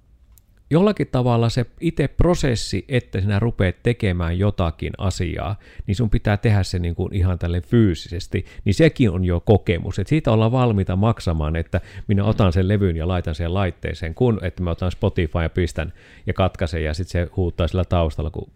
[0.69, 5.55] jollakin tavalla se itse prosessi, että sinä rupeat tekemään jotakin asiaa,
[5.87, 9.99] niin sun pitää tehdä se niin kuin ihan tälle fyysisesti, niin sekin on jo kokemus,
[9.99, 14.39] että siitä ollaan valmiita maksamaan, että minä otan sen levyn ja laitan sen laitteeseen, kun
[14.41, 15.93] että mä otan Spotify ja pistän
[16.27, 18.51] ja katkaisen ja sitten se huuttaa sillä taustalla, kun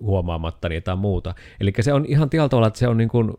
[0.00, 1.34] huomaamatta jotain muuta.
[1.60, 3.32] Eli se on ihan tällä tavalla, että se on niin kuin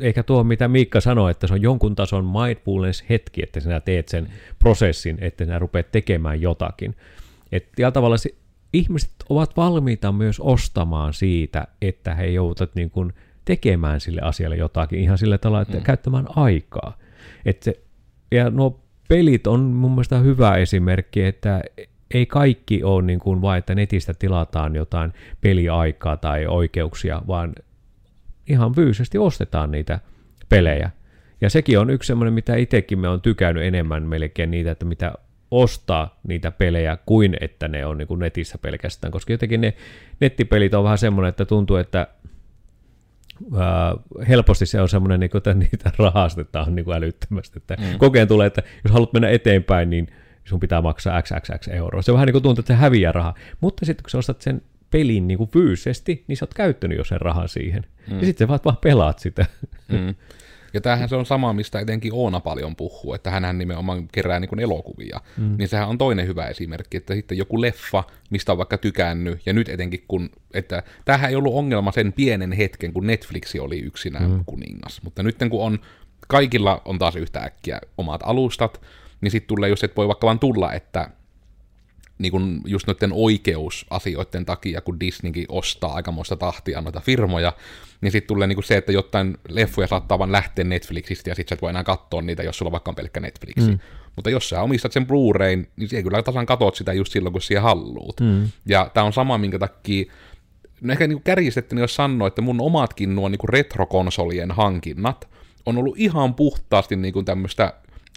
[0.00, 4.28] eikä tuo, mitä Miikka sanoi, että se on jonkun tason mindfulness-hetki, että sinä teet sen
[4.58, 6.94] prosessin, että sinä rupeat tekemään jotakin.
[7.52, 8.30] Että tavalla se,
[8.72, 13.12] ihmiset ovat valmiita myös ostamaan siitä, että he joutuvat niin kuin
[13.44, 15.82] tekemään sille asialle jotakin ihan sillä tavalla, että mm.
[15.82, 16.98] käyttämään aikaa.
[17.44, 17.80] Että se,
[18.32, 21.62] ja nuo pelit on mun mielestä hyvä esimerkki, että
[22.14, 27.52] ei kaikki ole niin kuin vain, että netistä tilataan jotain peliaikaa tai oikeuksia, vaan
[28.46, 30.00] ihan fyysisesti ostetaan niitä
[30.48, 30.90] pelejä.
[31.40, 35.12] Ja sekin on yksi semmoinen, mitä itsekin me on tykännyt enemmän melkein niitä, että mitä
[35.50, 39.74] ostaa niitä pelejä kuin että ne on niin kuin netissä pelkästään, koska jotenkin ne
[40.20, 42.06] nettipelit on vähän semmoinen, että tuntuu, että
[43.58, 43.94] ää,
[44.28, 47.58] helposti se on semmoinen, niin kuin, että niitä rahastetaan niin kuin älyttömästi.
[47.58, 47.98] Että mm.
[47.98, 50.06] Kokeen tulee, että jos haluat mennä eteenpäin, niin
[50.44, 52.02] sun pitää maksaa XXX euroa.
[52.02, 53.34] Se on vähän niin kuin tuntuu, että se häviää rahaa.
[53.60, 57.04] Mutta sitten kun sä ostat sen pelin niin kuin fyysisesti, niin sä oot käyttänyt jo
[57.04, 57.84] sen rahan siihen.
[58.10, 58.18] Mm.
[58.18, 59.46] Ja sitten sä vaan, vaan pelaat sitä.
[59.88, 60.14] Mm.
[60.74, 64.48] Ja tämähän se on sama, mistä etenkin Oona paljon puhuu, että hän nimenomaan kerää niin
[64.48, 65.20] kuin elokuvia.
[65.36, 65.54] Mm.
[65.58, 69.52] Niin sehän on toinen hyvä esimerkki, että sitten joku leffa, mistä on vaikka tykännyt, ja
[69.52, 74.30] nyt etenkin kun, että tämähän ei ollut ongelma sen pienen hetken, kun Netflixi oli yksinään
[74.30, 74.44] mm.
[74.46, 75.02] kuningas.
[75.02, 75.78] Mutta nyt kun on,
[76.28, 78.80] kaikilla on taas yhtäkkiä omat alustat,
[79.20, 81.10] niin sitten tulee just, että voi vaikka vaan tulla, että
[82.20, 87.52] niin kuin just noiden oikeusasioiden takia, kun Disneykin ostaa aikamoista tahtia noita firmoja,
[88.00, 91.48] niin sitten tulee niin kuin se, että jotain leffuja saattaa vaan lähteä Netflixistä ja sitten
[91.48, 93.70] sä et voi enää katsoa niitä, jos sulla vaikka on pelkkä Netflixi.
[93.70, 93.78] Mm.
[94.16, 97.42] Mutta jos sä omistat sen Blu-rayn, niin siellä kyllä tasan katot sitä just silloin, kun
[97.42, 98.20] siellä halluut.
[98.20, 98.48] Mm.
[98.66, 100.12] Ja tämä on sama, minkä takia
[100.80, 105.28] no ehkä niin kärjistettynä jos sanoo, että mun omatkin nuo niin retrokonsolien hankinnat
[105.66, 107.72] on ollut ihan puhtaasti niin kuin tämmöistä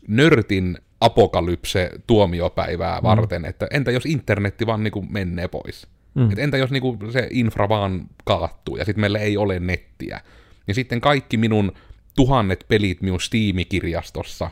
[0.07, 3.03] nörtin apokalypse tuomiopäivää mm.
[3.03, 5.87] varten, että entä jos internetti vaan niin kuin menee pois?
[6.13, 6.31] Mm.
[6.31, 10.21] Et entä jos niin kuin se infra vaan kaattuu ja sitten meillä ei ole nettiä?
[10.67, 11.71] Ja sitten kaikki minun
[12.15, 14.49] tuhannet pelit minun Steam-kirjastossa,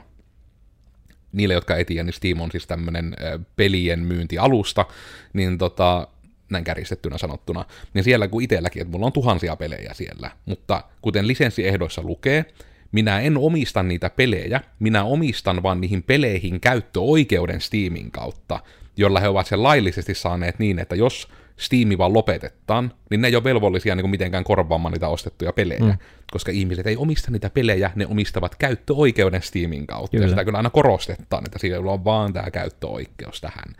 [1.31, 3.15] niille, jotka ei tiedä, niin Steam on siis tämmöinen
[3.55, 4.85] pelien myyntialusta,
[5.33, 6.07] niin tota,
[6.49, 11.27] näin kärjistettynä sanottuna, niin siellä kuin itselläkin, että mulla on tuhansia pelejä siellä, mutta kuten
[11.27, 12.45] lisenssiehdoissa lukee,
[12.91, 18.59] minä en omista niitä pelejä, minä omistan vaan niihin peleihin käyttöoikeuden Steamin kautta,
[18.97, 21.27] jolla he ovat sen laillisesti saaneet niin, että jos
[21.57, 25.79] Steam vaan lopetetaan, niin ne ei ole velvollisia niin kuin mitenkään korvaamaan niitä ostettuja pelejä,
[25.79, 25.97] mm.
[26.31, 30.25] koska ihmiset ei omista niitä pelejä, ne omistavat käyttöoikeuden Steamin kautta, kyllä.
[30.25, 33.75] ja sitä kyllä aina korostetaan, että siellä on vaan tämä käyttöoikeus tähän.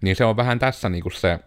[0.00, 1.38] Niin se on vähän tässä niin kuin se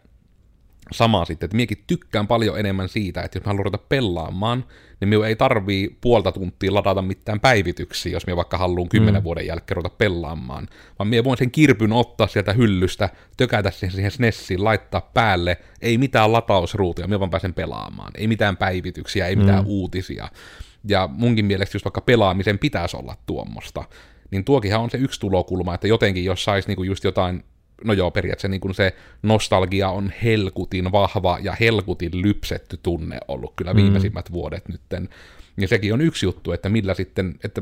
[0.91, 4.65] sama sitten, että miekin tykkään paljon enemmän siitä, että jos mä haluan ruveta pelaamaan,
[4.99, 9.23] niin minun ei tarvii puolta tuntia ladata mitään päivityksiä, jos minä vaikka haluan kymmenen mm.
[9.23, 10.67] vuoden jälkeen ruveta pelaamaan,
[10.99, 15.97] vaan minä voin sen kirpyn ottaa sieltä hyllystä, tökätä sen siihen SNESiin, laittaa päälle, ei
[15.97, 19.69] mitään latausruutuja, minä vaan pääsen pelaamaan, ei mitään päivityksiä, ei mitään mm.
[19.69, 20.27] uutisia.
[20.87, 23.83] Ja munkin mielestä just vaikka pelaamisen pitäisi olla tuommoista,
[24.31, 27.43] niin tuokinhan on se yksi tulokulma, että jotenkin jos saisi niinku just jotain
[27.83, 33.53] no joo, periaatteessa niin kuin se nostalgia on helkutin vahva ja helkutin lypsetty tunne ollut
[33.55, 33.77] kyllä mm.
[33.77, 34.33] viimeisimmät mm.
[34.33, 35.09] vuodet nytten.
[35.57, 37.61] Ja sekin on yksi juttu, että millä sitten, että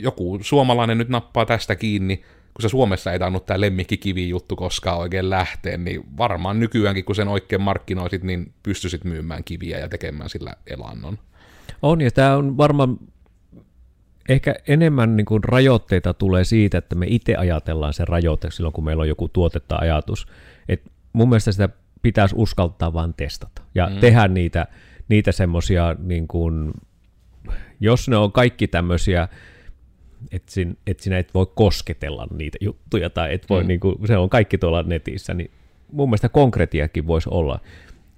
[0.00, 2.16] joku suomalainen nyt nappaa tästä kiinni,
[2.54, 7.14] kun se Suomessa ei tainnut tämä lemmikkikivi juttu koskaan oikein lähteä, niin varmaan nykyäänkin, kun
[7.14, 11.18] sen oikein markkinoisit, niin pystyisit myymään kiviä ja tekemään sillä elannon.
[11.82, 12.98] On, ja tämä on varmaan
[14.28, 18.84] ehkä enemmän niin kuin rajoitteita tulee siitä, että me itse ajatellaan se rajoite silloin, kun
[18.84, 20.26] meillä on joku tuotetta ajatus.
[20.68, 20.82] Et
[21.12, 21.68] mun mielestä sitä
[22.02, 23.96] pitäisi uskaltaa vaan testata ja mm.
[23.96, 24.66] tehdä niitä,
[25.08, 26.72] niitä semmoisia, niin kuin,
[27.80, 29.28] jos ne on kaikki tämmöisiä,
[30.32, 33.68] että sin, et sinä et voi kosketella niitä juttuja tai et voi, mm.
[33.68, 35.50] niin kuin, se on kaikki tuolla netissä, niin
[35.92, 37.60] mun mielestä konkretiakin voisi olla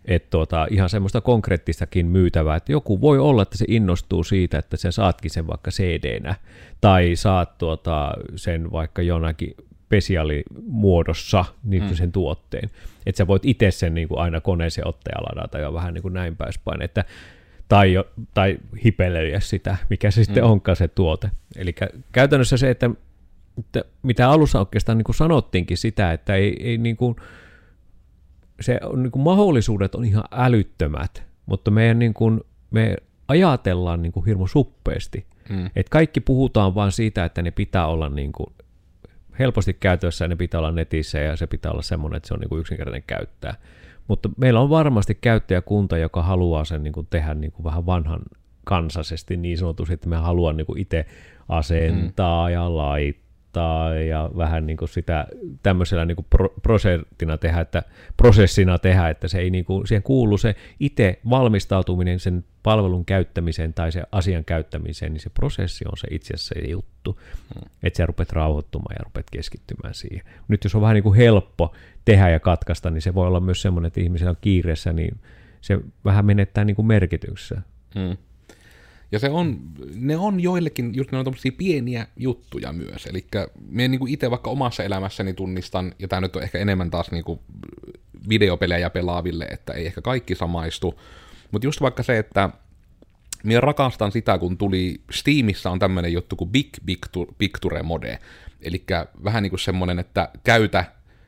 [0.05, 4.77] että tuota, ihan semmoista konkreettistakin myytävää, että joku voi olla, että se innostuu siitä, että
[4.77, 6.35] sä saatkin sen vaikka CD-nä,
[6.81, 9.55] tai saat tuota, sen vaikka jonakin
[9.95, 11.95] spesiaalimuodossa niin mm.
[11.95, 12.71] sen tuotteen.
[13.07, 16.03] Että sä voit itse sen niin kuin aina koneeseen ottaa ja ladata ja vähän niin
[16.03, 16.83] kuin näin päin.
[16.83, 17.05] Että,
[17.69, 20.51] tai, jo, tai hipelöidä sitä, mikä se sitten mm.
[20.51, 21.31] onkaan se tuote.
[21.57, 21.75] Eli
[22.13, 22.91] käytännössä se, että,
[23.59, 27.17] että mitä alussa oikeastaan niin kuin sanottiinkin sitä, että ei, ei niin kuin,
[28.61, 32.41] se on, niin kuin mahdollisuudet on ihan älyttömät, mutta meidän niin kuin,
[32.71, 32.97] me
[33.29, 35.27] ajatellaan niin kuin hirmu suppeesti.
[35.49, 35.71] Mm.
[35.77, 38.53] Et kaikki puhutaan vain siitä, että ne pitää olla niin kuin
[39.39, 42.49] helposti käytössä ne pitää olla netissä ja se pitää olla semmoinen, että se on niin
[42.49, 43.55] kuin yksinkertainen käyttää.
[44.09, 48.21] Mutta meillä on varmasti käyttäjäkunta, joka haluaa sen niin kuin tehdä niin kuin vähän vanhan
[48.65, 51.07] kansaisesti niin sanotusti, että me haluan niin itse
[51.49, 52.53] asentaa mm.
[52.53, 53.24] ja laittaa
[53.55, 55.27] opettaa ja vähän niin kuin sitä
[55.63, 56.55] tämmöisellä niin kuin pro-
[57.41, 57.83] tehdä, että,
[58.17, 63.75] prosessina tehdä, että se ei niin kuin, siihen kuulu se itse valmistautuminen sen palvelun käyttämiseen
[63.75, 67.19] tai se asian käyttämiseen, niin se prosessi on se itse asiassa se juttu,
[67.55, 67.71] hmm.
[67.83, 70.25] että sä rupeat rauhoittumaan ja rupeat keskittymään siihen.
[70.49, 73.63] Nyt jos on vähän niin kuin helppo tehdä ja katkaista, niin se voi olla myös
[73.63, 75.21] semmoinen, että ihmisellä on kiireessä, niin
[75.61, 77.63] se vähän menettää niin kuin merkityksessä.
[77.95, 78.17] Hmm.
[79.15, 79.61] Ja se on,
[79.95, 81.25] ne on joillekin just ne on
[81.59, 83.07] pieniä juttuja myös.
[83.07, 83.27] Eli
[83.69, 87.25] me niin itse vaikka omassa elämässäni tunnistan, ja tämä nyt on ehkä enemmän taas niin
[87.25, 87.41] kuin
[88.29, 91.01] videopelejä pelaaville, että ei ehkä kaikki samaistu.
[91.51, 92.51] Mutta just vaikka se, että
[93.45, 96.69] minä rakastan sitä, kun tuli Steamissa on tämmöinen juttu kuin Big
[97.39, 98.19] Picture Mode.
[98.63, 98.85] Eli
[99.25, 100.85] vähän niin kuin semmoinen, että käytä,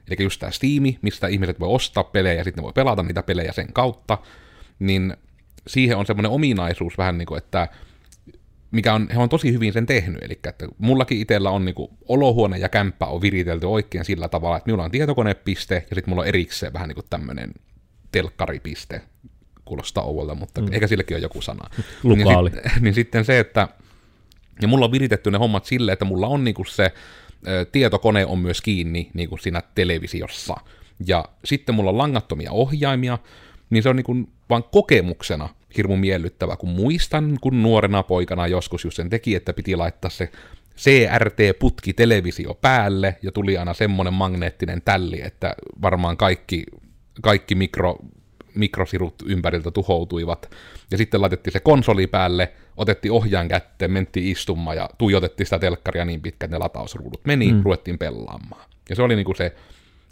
[0.09, 3.23] eli just tämä Steam, mistä ihmiset voi ostaa pelejä ja sitten ne voi pelata niitä
[3.23, 4.19] pelejä sen kautta,
[4.79, 5.17] niin
[5.67, 7.69] siihen on semmoinen ominaisuus vähän niin kuin, että
[8.71, 11.91] mikä on, he on tosi hyvin sen tehnyt, eli että mullakin itsellä on niin kuin,
[12.09, 16.23] olohuone ja kämppä on viritelty oikein sillä tavalla, että minulla on tietokonepiste ja sitten mulla
[16.23, 17.53] on erikseen vähän niin kuin tämmöinen
[18.13, 19.03] telkkaripiste,
[19.65, 20.69] kuulostaa ouolta, mutta mm.
[20.73, 21.71] ehkä sillekin on joku sana.
[22.03, 22.51] Lukaali.
[22.51, 23.69] Niin, sit, niin sitten se, että
[24.63, 26.93] ja mulla on viritetty ne hommat silleen, että mulla on niinku se
[27.49, 30.55] ö, tietokone on myös kiinni niinku siinä televisiossa.
[31.07, 33.19] Ja sitten mulla on langattomia ohjaimia,
[33.71, 34.15] niin se on niinku
[34.51, 39.77] vaan kokemuksena hirmu miellyttävä, kun muistan, kun nuorena poikana joskus just sen teki, että piti
[39.77, 40.31] laittaa se
[40.79, 46.65] CRT-putki televisio päälle, ja tuli aina semmoinen magneettinen tälli, että varmaan kaikki,
[47.23, 47.97] kaikki mikro,
[48.55, 50.51] mikrosirut ympäriltä tuhoutuivat.
[50.91, 56.05] Ja sitten laitettiin se konsoli päälle, otettiin ohjaan kätteen, mentiin istumaan ja tuijotettiin sitä telkkaria
[56.05, 57.63] niin pitkään, että ne latausruudut meni, mm.
[57.63, 58.71] ruvettiin pelaamaan.
[58.89, 59.55] Ja se oli niinku se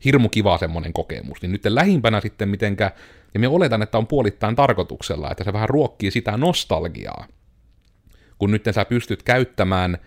[0.05, 1.43] hirmu kiva semmoinen kokemus.
[1.43, 2.90] Niin nyt lähimpänä sitten mitenkä
[3.35, 7.27] ja me oletan, että on puolittain tarkoituksella, että se vähän ruokkii sitä nostalgiaa.
[8.38, 9.99] Kun nyt sä pystyt käyttämään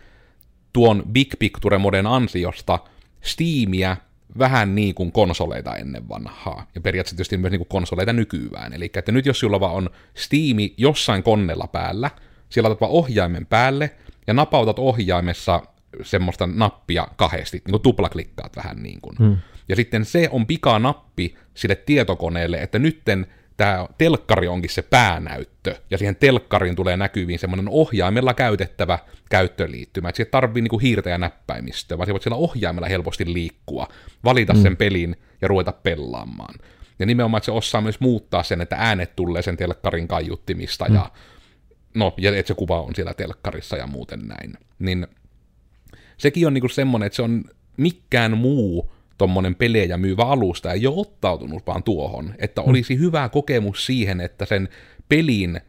[0.74, 2.80] tuon Big Picture-moden ansiosta
[3.22, 3.98] Steamia
[4.38, 6.66] vähän niin kuin konsoleita ennen vanhaa.
[6.76, 8.74] Ja periaatteessa tietysti myös niin kuin konsoleita nykyään.
[8.74, 12.12] Eli että nyt jos sulla vaan on Steami jossain konnella päällä,
[12.50, 13.96] siellä otat vaan ohjaimen päälle,
[14.28, 15.62] ja napautat ohjaimessa
[16.02, 19.16] semmoista nappia kahdesti, niin kuin tuplaklikkaat vähän niin kuin.
[19.20, 19.38] Hmm.
[19.70, 25.98] Ja sitten se on pikanappi sille tietokoneelle, että nytten tämä telkkari onkin se päänäyttö, ja
[25.98, 31.98] siihen telkkariin tulee näkyviin semmoinen ohjaimella käytettävä käyttöliittymä, että siihen tarvii niinku hiirtä ja näppäimistöä,
[31.98, 33.88] vaan se voit siellä ohjaimella helposti liikkua,
[34.24, 34.62] valita mm.
[34.62, 36.56] sen pelin ja ruveta pelaamaan.
[37.00, 40.96] Ja nimenomaan, että se osaa myös muuttaa sen, että äänet tulee sen telkkarin kaiuttimista, mm.
[40.96, 41.12] ja
[41.94, 44.54] no, ja että se kuva on siellä telkkarissa ja muuten näin.
[44.80, 45.08] Niin
[46.18, 47.44] sekin on niinku semmoinen, että se on
[47.78, 52.70] mikään muu tuommoinen pelejä myyvä alusta ei ole ottautunut vaan tuohon, että mm.
[52.70, 54.70] olisi hyvä kokemus siihen, että sen
[55.10, 55.62] pelin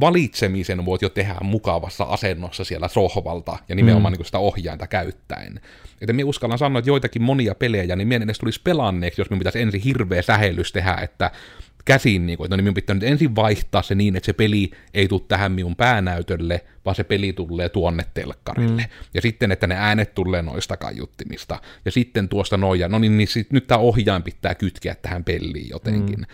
[0.00, 4.16] valitsemisen voit jo tehdä mukavassa asennossa siellä sohvalta ja nimenomaan mm.
[4.18, 5.60] niin sitä ohjainta käyttäen.
[6.00, 9.38] Että minä uskallan sanoa, että joitakin monia pelejä, niin minä edes tulisi pelanneeksi, jos minun
[9.38, 11.30] pitäisi ensin hirveä sähellys tehdä, että
[11.92, 14.32] käsin, niin kuin, että no niin minun pitää nyt ensin vaihtaa se niin, että se
[14.32, 18.82] peli ei tule tähän minun päänäytölle, vaan se peli tulee tuonne telkkarille.
[18.82, 19.06] Mm.
[19.14, 21.58] Ja sitten, että ne äänet tulee noista kaiuttimista.
[21.84, 25.68] Ja sitten tuosta noja, no niin, niin sit, nyt tämä ohjaan pitää kytkeä tähän peliin
[25.68, 26.18] jotenkin.
[26.18, 26.26] Mm.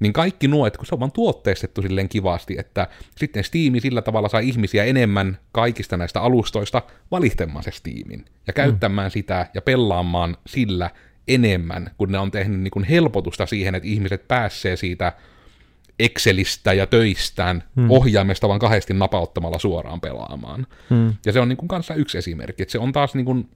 [0.00, 4.02] niin kaikki nuo, että kun se on vaan tuotteistettu silleen kivasti, että sitten Steam sillä
[4.02, 9.12] tavalla saa ihmisiä enemmän kaikista näistä alustoista valittamaan se Steamin ja käyttämään mm.
[9.12, 10.90] sitä ja pelaamaan sillä
[11.28, 15.12] enemmän, kun ne on tehnyt niin kuin helpotusta siihen, että ihmiset pääsee siitä
[15.98, 17.90] Excelistä ja töistään hmm.
[17.90, 20.66] ohjaimesta vaan kahdesti napauttamalla suoraan pelaamaan.
[20.90, 21.14] Hmm.
[21.26, 23.50] Ja se on niin kuin kanssa yksi esimerkki, että se on taas niin kuin,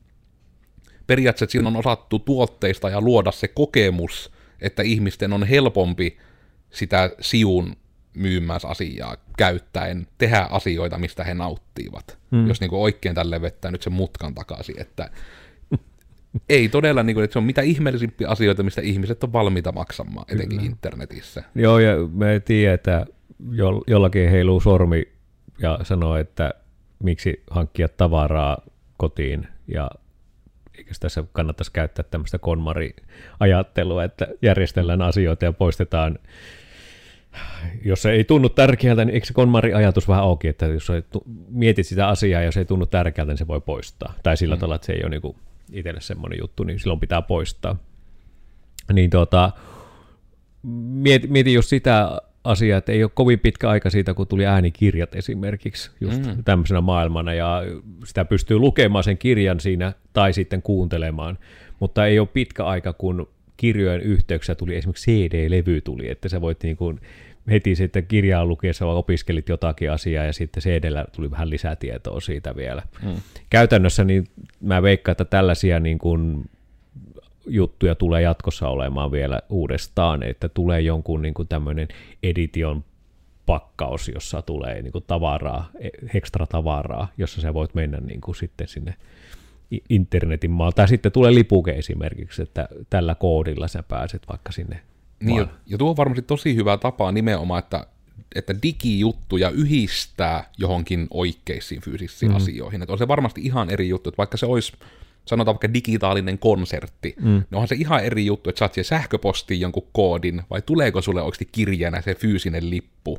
[1.07, 6.19] periaatteessa, siinä on osattu tuotteista ja luoda se kokemus, että ihmisten on helpompi
[6.71, 7.77] sitä siun
[8.15, 12.19] myymässä asiaa käyttäen tehdä asioita, mistä he nauttivat.
[12.31, 12.49] Hmm.
[12.49, 15.11] Jos niin kuin oikein tälle vettää nyt sen mutkan takaisin, että
[16.49, 20.27] ei todella, niin kuin, että se on mitä ihmeellisimpiä asioita, mistä ihmiset on valmiita maksamaan,
[20.29, 20.71] etenkin Kyllä.
[20.71, 21.43] internetissä.
[21.55, 23.13] Joo, ja me tiedetään, että
[23.87, 25.09] jollakin heiluu sormi
[25.59, 26.55] ja sanoo, että
[27.03, 28.59] miksi hankkia tavaraa
[28.97, 29.91] kotiin, ja
[30.79, 36.19] eikö tässä kannattaisi käyttää tämmöistä konmari-ajattelua, että järjestellään asioita ja poistetaan
[37.85, 40.89] jos se ei tunnu tärkeältä, niin eikö se konmari-ajatus vähän auki, että jos
[41.49, 44.15] mietit sitä asiaa ja jos ei tunnu tärkeältä, niin se voi poistaa.
[44.23, 44.61] Tai sillä mm.
[44.61, 45.37] tavalla, että se ei ole niin
[45.75, 47.77] itselle semmoinen juttu, niin silloin pitää poistaa.
[48.93, 49.51] Niin tota,
[50.63, 55.15] mietin, mietin just sitä asiaa, että ei ole kovin pitkä aika siitä, kun tuli äänikirjat
[55.15, 56.45] esimerkiksi just mm.
[56.45, 57.63] tämmöisenä maailmana, ja
[58.05, 61.39] sitä pystyy lukemaan sen kirjan siinä tai sitten kuuntelemaan,
[61.81, 66.63] mutta ei ole pitkä aika, kun kirjojen yhteyksissä tuli esimerkiksi CD-levy tuli, että sä voit
[66.63, 67.01] niin kuin
[67.51, 72.57] heti sitten kirjaa lukiessa opiskelit jotakin asiaa ja sitten cd tuli vähän lisää tietoa siitä
[72.57, 72.83] vielä.
[73.03, 73.15] Mm.
[73.51, 74.27] Käytännössä niin
[74.61, 76.51] mä veikkaan, että tällaisia niin kuin
[77.47, 81.89] juttuja tulee jatkossa olemaan vielä uudestaan, että tulee jonkun niin kuin tämmöinen
[82.23, 82.85] edition
[83.47, 88.35] pakkaus, jossa tulee niin kuin tavaraa, e, ekstra tavaraa, jossa sä voit mennä niin kuin
[88.35, 88.95] sitten sinne
[89.89, 90.73] internetin maalle.
[90.73, 94.81] Tai sitten tulee lipuke esimerkiksi, että tällä koodilla sä pääset vaikka sinne
[95.23, 97.87] niin, ja, ja tuo on varmasti tosi hyvä tapa nimenomaan, että,
[98.35, 102.37] että digijuttuja yhdistää johonkin oikeisiin fyysisiin mm.
[102.37, 102.83] asioihin.
[102.83, 104.73] Että on se varmasti ihan eri juttu, että vaikka se olisi
[105.25, 107.31] sanotaan vaikka digitaalinen konsertti, mm.
[107.31, 111.23] niin onhan se ihan eri juttu, että saat siihen sähköpostiin jonkun koodin, vai tuleeko sulle
[111.23, 113.19] oikeasti kirjeenä se fyysinen lippu,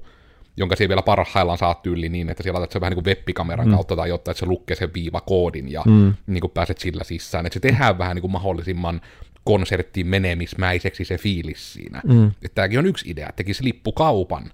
[0.57, 3.67] jonka siellä vielä parhaillaan saat tyyli niin, että siellä laitat se vähän niin kuin webbikameran
[3.67, 3.73] mm.
[3.73, 6.13] kautta tai jotta, että se lukee sen viivakoodin ja mm.
[6.27, 7.45] niin kuin pääset sillä sisään.
[7.45, 9.01] Että se tehdään vähän niin kuin mahdollisimman
[9.43, 12.01] konserttiin menemismäiseksi se fiilis siinä.
[12.07, 12.27] Mm.
[12.27, 14.51] Että tämäkin on yksi idea, että tekisi lippukaupan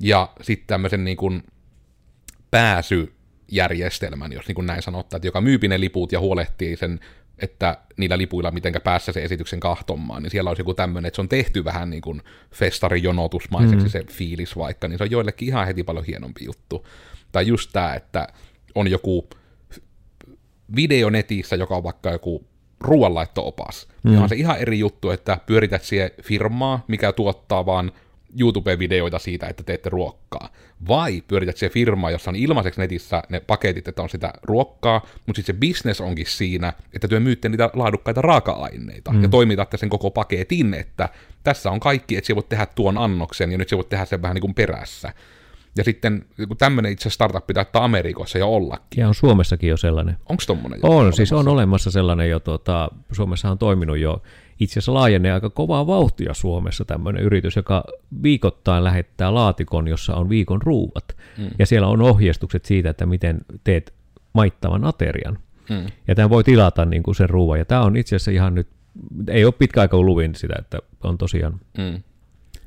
[0.00, 1.42] ja sitten tämmöisen niin kuin
[2.50, 7.00] pääsyjärjestelmän, jos niin kuin näin sanottaa, että joka myypi ne liput ja huolehtii sen,
[7.38, 11.20] että niillä lipuilla mitenkä päässä se esityksen kahtomaan, niin siellä olisi joku tämmöinen, että se
[11.20, 12.22] on tehty vähän niin kuin
[12.54, 13.90] festarijonotusmaiseksi mm.
[13.90, 16.86] se fiilis vaikka, niin se on joillekin ihan heti paljon hienompi juttu.
[17.32, 18.28] Tai just tämä, että
[18.74, 19.28] on joku
[20.76, 22.51] video netissä, joka on vaikka joku
[22.84, 23.88] ruoanlaitto-opas.
[24.02, 24.14] Mm.
[24.14, 27.92] Ja on se ihan eri juttu, että pyörität siihen firmaa, mikä tuottaa vaan
[28.40, 30.48] YouTube-videoita siitä, että teette ruokkaa.
[30.88, 35.38] Vai pyörität siihen firmaa, jossa on ilmaiseksi netissä ne paketit, että on sitä ruokkaa, mutta
[35.42, 39.22] sitten se business onkin siinä, että työ myytte niitä laadukkaita raaka-aineita mm.
[39.22, 41.08] ja toimitatte sen koko paketin, että
[41.44, 44.22] tässä on kaikki, että sä voit tehdä tuon annoksen ja nyt sä voit tehdä sen
[44.22, 45.12] vähän niin kuin perässä.
[45.76, 49.00] Ja sitten kun tämmöinen itse startup pitää Amerikoissa jo ollakin.
[49.00, 50.16] Ja on Suomessakin jo sellainen.
[50.28, 50.80] Onko tuommoinen?
[50.82, 51.16] On, olemassa?
[51.16, 54.22] siis on olemassa sellainen jo, tuota, Suomessa on toiminut jo
[54.60, 57.84] itse asiassa laajenee aika kovaa vauhtia Suomessa tämmöinen yritys, joka
[58.22, 61.16] viikoittain lähettää laatikon, jossa on viikon ruuvat.
[61.38, 61.50] Mm.
[61.58, 63.94] Ja siellä on ohjeistukset siitä, että miten teet
[64.32, 65.38] maittavan aterian.
[65.70, 65.86] Mm.
[66.08, 67.58] Ja tämä voi tilata niin kuin sen ruuan.
[67.58, 68.68] Ja tämä on itse asiassa ihan nyt,
[69.28, 72.02] ei ole pitkä aika luvin sitä, että on tosiaan mm.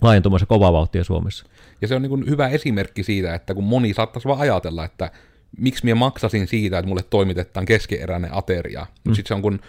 [0.01, 1.45] laajentumassa kovaa vauhtia Suomessa.
[1.81, 5.11] Ja se on niin hyvä esimerkki siitä, että kun moni saattaisi vaan ajatella, että
[5.57, 8.81] miksi minä maksasin siitä, että mulle toimitetaan keskeeräinen ateria.
[8.81, 8.87] Mm.
[9.03, 9.59] Mutta sitten se on, kun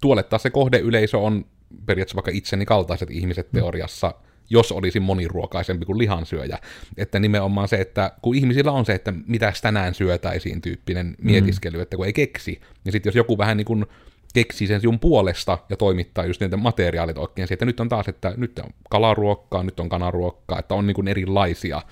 [0.00, 1.44] tuolle taas se kohdeyleisö on
[1.86, 3.58] periaatteessa vaikka itseni kaltaiset ihmiset mm.
[3.58, 4.14] teoriassa,
[4.50, 6.58] jos olisi moniruokaisempi kuin lihansyöjä.
[6.96, 11.14] Että nimenomaan se, että kun ihmisillä on se, että mitä tänään syötäisiin tyyppinen mm.
[11.26, 13.86] mietiskely, että kun ei keksi, niin sitten jos joku vähän niin kuin
[14.34, 18.34] keksii sen sinun puolesta ja toimittaa just niitä materiaalit oikein että nyt on taas, että
[18.36, 21.82] nyt on kalaruokkaa, nyt on kanaruokkaa, että on niin kuin erilaisia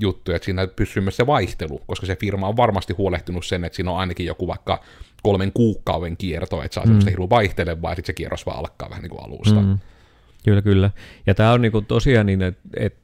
[0.00, 3.76] juttuja, että siinä pysyy myös se vaihtelu, koska se firma on varmasti huolehtinut sen, että
[3.76, 4.80] siinä on ainakin joku vaikka
[5.22, 6.88] kolmen kuukauden kierto, että saa mm.
[6.88, 9.60] semmoista hirveän vaihtelevaa, ja sitten se kierros vaan alkaa vähän niin kuin alusta.
[9.60, 9.78] Mm.
[10.44, 10.90] Kyllä, kyllä.
[11.26, 13.00] Ja tämä on niin kuin tosiaan niin, että, että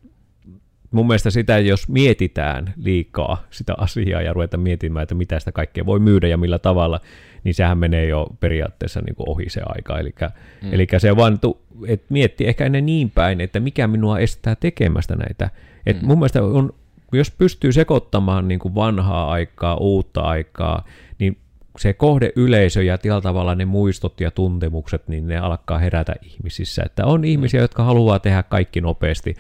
[0.91, 5.87] mun mielestä sitä, jos mietitään liikaa sitä asiaa ja ruvetaan miettimään, että mitä sitä kaikkea
[5.87, 7.01] voi myydä ja millä tavalla,
[7.45, 9.99] niin sehän menee jo periaatteessa niin kuin ohi se aika.
[9.99, 10.15] Eli,
[10.63, 10.75] mm.
[10.75, 11.39] eli se vaan,
[11.87, 15.51] että mietti ehkä ennen niin päin, että mikä minua estää tekemästä näitä.
[15.87, 16.09] Et mm.
[16.09, 16.75] Mun mielestä on,
[17.13, 20.85] jos pystyy sekoittamaan niin kuin vanhaa aikaa, uutta aikaa,
[21.19, 21.39] niin
[21.79, 26.83] se kohdeyleisö ja tällä tavalla ne muistot ja tuntemukset, niin ne alkaa herätä ihmisissä.
[26.87, 29.35] Että on ihmisiä, jotka haluaa tehdä kaikki nopeasti,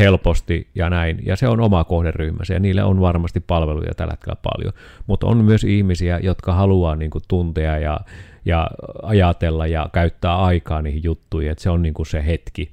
[0.00, 1.22] helposti ja näin.
[1.26, 4.72] Ja se on oma kohderyhmänsä ja niille on varmasti palveluja tällä hetkellä paljon.
[5.06, 8.00] Mutta on myös ihmisiä, jotka haluaa niin kuin, tuntea ja,
[8.44, 8.70] ja
[9.02, 12.72] ajatella ja käyttää aikaa niihin juttuihin, että se on niin kuin, se hetki.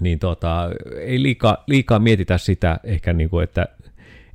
[0.00, 0.70] Niin tota,
[1.00, 3.68] ei liikaa, liikaa mietitä sitä ehkä, niin kuin, että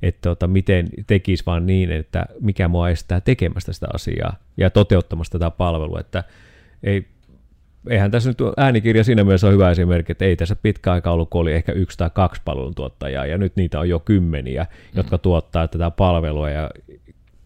[0.02, 5.38] että tota, miten tekisi vaan niin, että mikä mua estää tekemästä sitä asiaa ja toteuttamasta
[5.38, 6.24] tätä palvelua, että
[6.82, 7.06] ei,
[7.88, 11.30] eihän tässä nyt äänikirja siinä mielessä on hyvä esimerkki, että ei tässä pitkä aika ollut,
[11.30, 14.96] kun oli ehkä yksi tai kaksi palveluntuottajaa, ja nyt niitä on jo kymmeniä, mm.
[14.96, 16.70] jotka tuottaa tätä palvelua, ja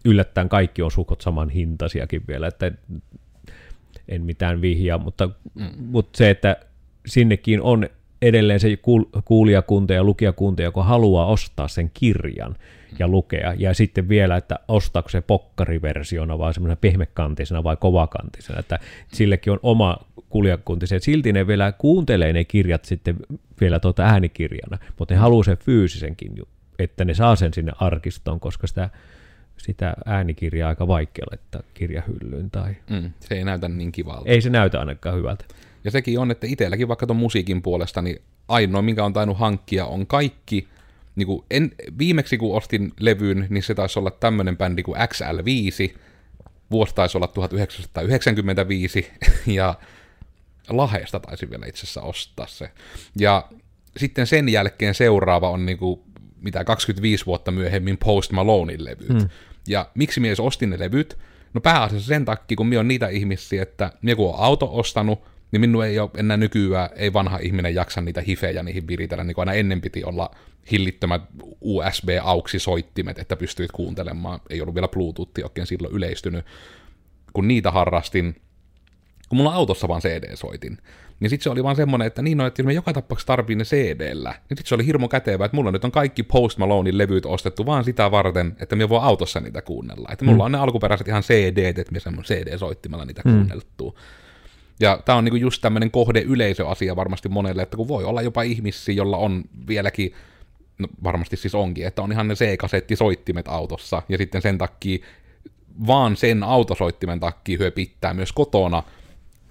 [0.05, 2.71] yllättäen kaikki on sukot saman hintaisiakin vielä, että
[4.07, 5.69] en mitään vihjaa, mutta, mm.
[5.77, 6.57] mutta se, että
[7.05, 7.89] sinnekin on
[8.23, 8.67] edelleen se
[9.25, 12.55] kuulijakunta ja lukijakunta, joka haluaa ostaa sen kirjan
[12.99, 18.79] ja lukea, ja sitten vielä, että ostaako se pokkariversiona vai semmoisena pehmekantisena vai kovakantisena, että
[19.13, 19.97] sillekin on oma
[20.29, 23.17] kuulijakunti, se silti ne vielä kuuntelee ne kirjat sitten
[23.61, 26.35] vielä tuota äänikirjana, mutta ne haluaa sen fyysisenkin,
[26.79, 28.89] että ne saa sen sinne arkistoon, koska sitä
[29.57, 32.51] sitä äänikirjaa aika vaikea laittaa kirjahyllyyn.
[32.51, 32.75] Tai...
[32.89, 34.29] Mm, se ei näytä niin kivalta.
[34.29, 35.45] Ei se näytä ainakaan hyvältä.
[35.83, 39.85] Ja sekin on, että itselläkin vaikka tuon musiikin puolesta, niin ainoa, minkä on tainnut hankkia,
[39.85, 40.67] on kaikki.
[41.15, 45.97] Niin kuin en, viimeksi kun ostin levyyn, niin se taisi olla tämmöinen bändi kuin XL5.
[46.71, 49.11] Vuosi taisi olla 1995,
[49.47, 49.75] ja
[50.69, 52.71] Laheesta taisi vielä itse asiassa ostaa se.
[53.19, 53.49] Ja
[53.97, 55.99] sitten sen jälkeen seuraava on niin kuin,
[56.41, 59.09] mitä 25 vuotta myöhemmin Post Malonein levyt.
[59.09, 59.29] Hmm.
[59.67, 61.17] Ja miksi mies ostin ne levyt?
[61.53, 65.32] No pääasiassa sen takia, kun minä on niitä ihmisiä, että minä kun on auto ostanut,
[65.53, 69.35] niin minun ei ole enää nykyään, ei vanha ihminen jaksa niitä hifejä niihin viritellä, niin
[69.35, 70.31] kuin aina ennen piti olla
[70.71, 71.21] hillittömät
[71.61, 76.45] USB-auksisoittimet, että pystyit kuuntelemaan, ei ollut vielä Bluetooth oikein silloin yleistynyt,
[77.33, 78.35] kun niitä harrastin,
[79.29, 80.77] kun mulla autossa vaan CD-soitin,
[81.19, 83.55] niin sitten se oli vaan semmoinen, että niin no, että jos me joka tapauksessa tarvii
[83.55, 86.97] ne CD-llä, niin sitten se oli hirmo kätevä, että mulla nyt on kaikki Post Malonein
[86.97, 90.09] levyt ostettu vaan sitä varten, että me voi autossa niitä kuunnella.
[90.11, 90.45] Että mulla mm.
[90.45, 93.31] on ne alkuperäiset ihan CD, että me semmoinen CD-soittimella niitä mm.
[93.31, 93.97] kuunneltuu.
[94.79, 98.95] Ja tämä on niinku just tämmöinen kohde-yleisöasia varmasti monelle, että kun voi olla jopa ihmisiä,
[98.95, 100.13] jolla on vieläkin,
[100.79, 105.05] no varmasti siis onkin, että on ihan ne C-kasettisoittimet autossa, ja sitten sen takia,
[105.87, 108.83] vaan sen autosoittimen takia hyö pitää myös kotona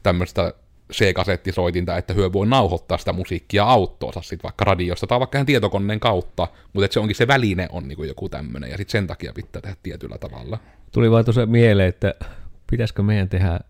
[0.03, 0.55] tämmöistä
[0.93, 6.49] C-kasettisoitinta, että hyö voi nauhoittaa sitä musiikkia autoonsa sitten vaikka radiosta tai vaikka tietokoneen kautta,
[6.73, 9.63] mutta että se onkin se väline on niinku joku tämmöinen, ja sitten sen takia pitää
[9.63, 10.59] tehdä tietyllä tavalla.
[10.93, 12.15] Tuli vaan tuossa mieleen, että
[12.71, 13.61] pitäisikö meidän tehdä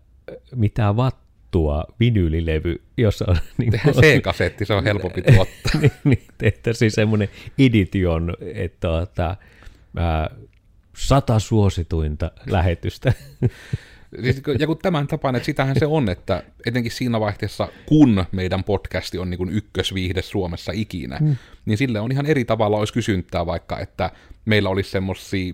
[0.55, 1.22] mitä vat
[1.53, 3.37] tuo vinyylilevy, jossa on...
[3.57, 5.81] Niin Tehdään C-kasetti, se on helpompi tuottaa.
[5.81, 7.29] niin, niin tehtäisiin semmoinen
[7.59, 9.35] edition, että tuota,
[9.97, 10.29] ää,
[10.97, 13.13] sata suosituinta lähetystä.
[14.21, 18.63] Siis ja kun tämän tapaan, että sitähän se on, että etenkin siinä vaiheessa, kun meidän
[18.63, 21.35] podcasti on niin kuin ykkösviihde Suomessa ikinä, mm.
[21.65, 24.11] niin sille on ihan eri tavalla olisi kysyntää vaikka, että
[24.45, 25.53] meillä olisi semmoisia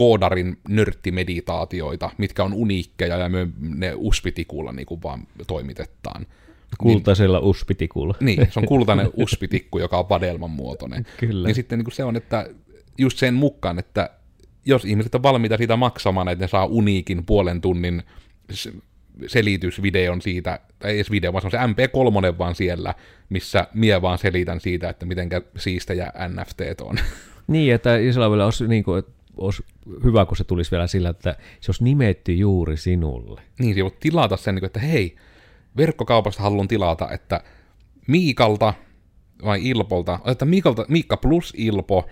[0.00, 6.26] koodarin nörttimeditaatioita, mitkä on uniikkeja ja me ne uspitikulla niin kuin vaan toimitetaan.
[6.78, 8.14] Kultaisella niin, uspitikulla.
[8.20, 11.06] Niin, se on kultainen uspitikku, joka on vadelman muotoinen.
[11.16, 11.48] Kyllä.
[11.48, 12.46] Niin sitten niin kuin se on, että
[12.98, 14.10] just sen mukaan, että
[14.66, 18.02] jos ihmiset on valmiita siitä maksamaan, että ne saa uniikin puolen tunnin
[19.26, 22.94] selitysvideon siitä, tai ei edes video, vaan se on se MP3 vaan siellä,
[23.28, 26.96] missä mie vaan selitän siitä, että miten siistejä NFT on.
[27.46, 29.02] Niin, että Israelilla olisi, niin kuin,
[29.36, 29.64] olisi
[30.04, 33.40] hyvä, kun se tulisi vielä sillä, että se olisi nimetty juuri sinulle.
[33.58, 35.16] Niin, se voit tilata sen, niin että hei,
[35.76, 37.40] verkkokaupasta haluan tilata, että
[38.06, 38.74] Miikalta
[39.44, 42.08] vai Ilpolta, että Miikalta, Miikka plus Ilpo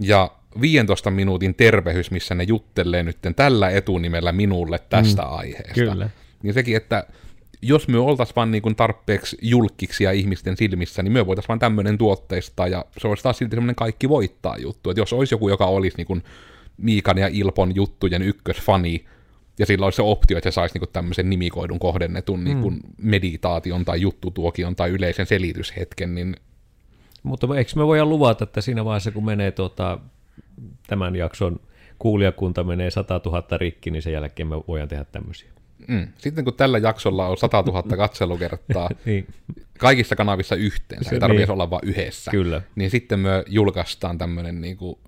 [0.00, 5.74] ja 15 minuutin tervehys, missä ne juttelee nyt tällä etunimellä minulle tästä mm, aiheesta.
[5.74, 6.10] Kyllä.
[6.42, 7.06] Niin sekin, että
[7.62, 11.98] jos me oltaisiin vaan niin tarpeeksi julkiksi ja ihmisten silmissä, niin me voitaisiin vaan tämmöinen
[11.98, 14.90] tuotteista, ja se olisi taas silti semmoinen kaikki voittaa juttu.
[14.90, 16.22] Että jos olisi joku, joka olisi niin kuin
[16.76, 19.04] Miikan ja Ilpon juttujen ykkösfani,
[19.58, 22.80] ja sillä olisi se optio, että se saisi niin tämmöisen nimikoidun kohdennetun niin mm.
[22.98, 26.36] meditaation tai juttutuokion tai yleisen selityshetken, niin
[27.22, 29.98] mutta eikö me voida luvata, että siinä vaiheessa, kun menee tuota,
[30.86, 31.60] tämän jakson
[31.98, 35.50] kuulijakunta menee 100 000 rikki, niin sen jälkeen me voidaan tehdä tämmöisiä.
[35.88, 36.08] Mm.
[36.18, 39.26] Sitten kun tällä jaksolla on 100 000 katselukertaa niin.
[39.78, 41.52] kaikissa kanavissa yhteensä, se, ei tarvitse niin.
[41.52, 42.62] olla vain yhdessä, Kyllä.
[42.74, 44.98] niin sitten me julkaistaan tämmöinen niin kuin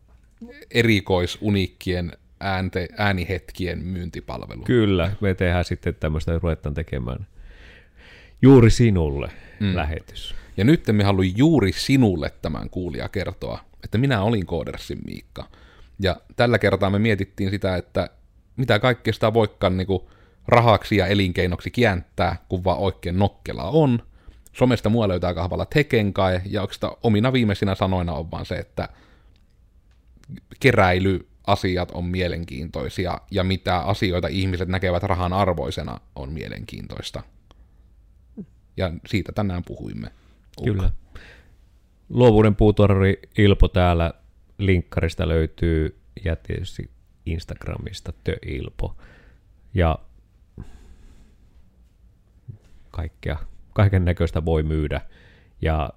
[0.70, 4.62] erikoisuniikkien äänte, äänihetkien myyntipalvelu.
[4.62, 7.26] Kyllä, me tehdään sitten tämmöistä, ruvetaan tekemään
[8.42, 9.76] juuri sinulle mm.
[9.76, 10.34] lähetys.
[10.56, 15.48] Ja nyt me haluan juuri sinulle tämän kuulia kertoa, että minä olin Koodersin Miikka.
[15.98, 18.10] Ja tällä kertaa me mietittiin sitä, että
[18.56, 19.86] mitä kaikkea sitä voikaan niin
[20.48, 24.02] rahaksi ja elinkeinoksi kiänttää, kun vaan oikein nokkelaa on.
[24.52, 28.88] Somesta mua löytää kahvalla Tekenkai, ja oikeastaan omina viimeisinä sanoina on vaan se, että
[30.60, 37.22] keräilyasiat on mielenkiintoisia, ja mitä asioita ihmiset näkevät rahan arvoisena on mielenkiintoista.
[38.76, 40.08] Ja siitä tänään puhuimme.
[40.60, 40.72] Ukka.
[40.72, 40.90] Kyllä.
[42.08, 44.12] Luovuuden puutorri Ilpo täällä
[44.58, 46.90] linkkarista löytyy ja tietysti
[47.26, 48.12] Instagramista
[48.46, 48.96] Ilpo.
[49.74, 49.98] Ja
[52.94, 53.38] kaikkea,
[53.72, 55.00] kaiken näköistä voi myydä.
[55.62, 55.90] Ja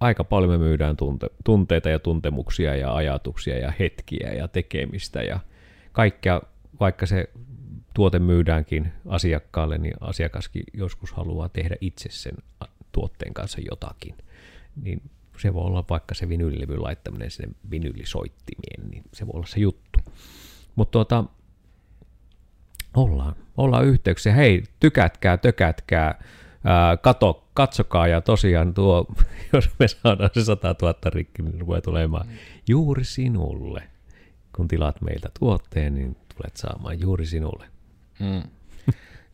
[0.00, 5.40] aika paljon me myydään tunte, tunteita ja tuntemuksia ja ajatuksia ja hetkiä ja tekemistä ja
[5.92, 6.42] kaikkea,
[6.80, 7.30] vaikka se
[7.94, 12.34] tuote myydäänkin asiakkaalle, niin asiakaskin joskus haluaa tehdä itse sen
[12.92, 14.14] tuotteen kanssa jotakin.
[14.82, 15.02] Niin
[15.38, 19.98] se voi olla vaikka se vinyylilevyn laittaminen sinne vinyylisoittimien, niin se voi olla se juttu.
[20.76, 21.24] Mutta tuota,
[22.94, 24.32] ollaan, ollaan yhteyksiä.
[24.34, 26.22] Hei, tykätkää, tökätkää,
[26.64, 29.06] ää, kato, katsokaa ja tosiaan tuo,
[29.52, 32.28] jos me saadaan se 100 000 rikki, niin rupeaa tulemaan
[32.68, 33.82] juuri sinulle.
[34.56, 37.66] Kun tilaat meiltä tuotteen, niin tulet saamaan juuri sinulle.
[38.18, 38.42] Hmm.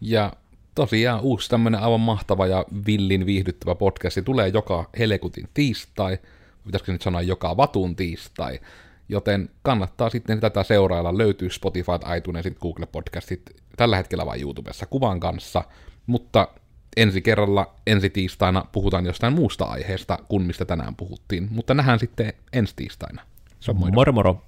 [0.01, 0.33] Ja
[0.75, 6.19] tosiaan uusi tämmöinen aivan mahtava ja villin viihdyttävä podcasti tulee joka helekutin tiistai,
[6.65, 8.61] pitäisikö nyt sanoa joka vatun tiistai,
[9.09, 13.43] joten kannattaa sitten tätä seurailla, löytyy Spotify, iTunes, Google Podcastit,
[13.77, 15.65] tällä hetkellä vain YouTubessa kuvan kanssa,
[16.07, 16.49] mutta
[16.97, 22.33] ensi kerralla, ensi tiistaina puhutaan jostain muusta aiheesta kuin mistä tänään puhuttiin, mutta nähdään sitten
[22.53, 23.23] ensi tiistaina.
[23.61, 24.43] Se on moro moro!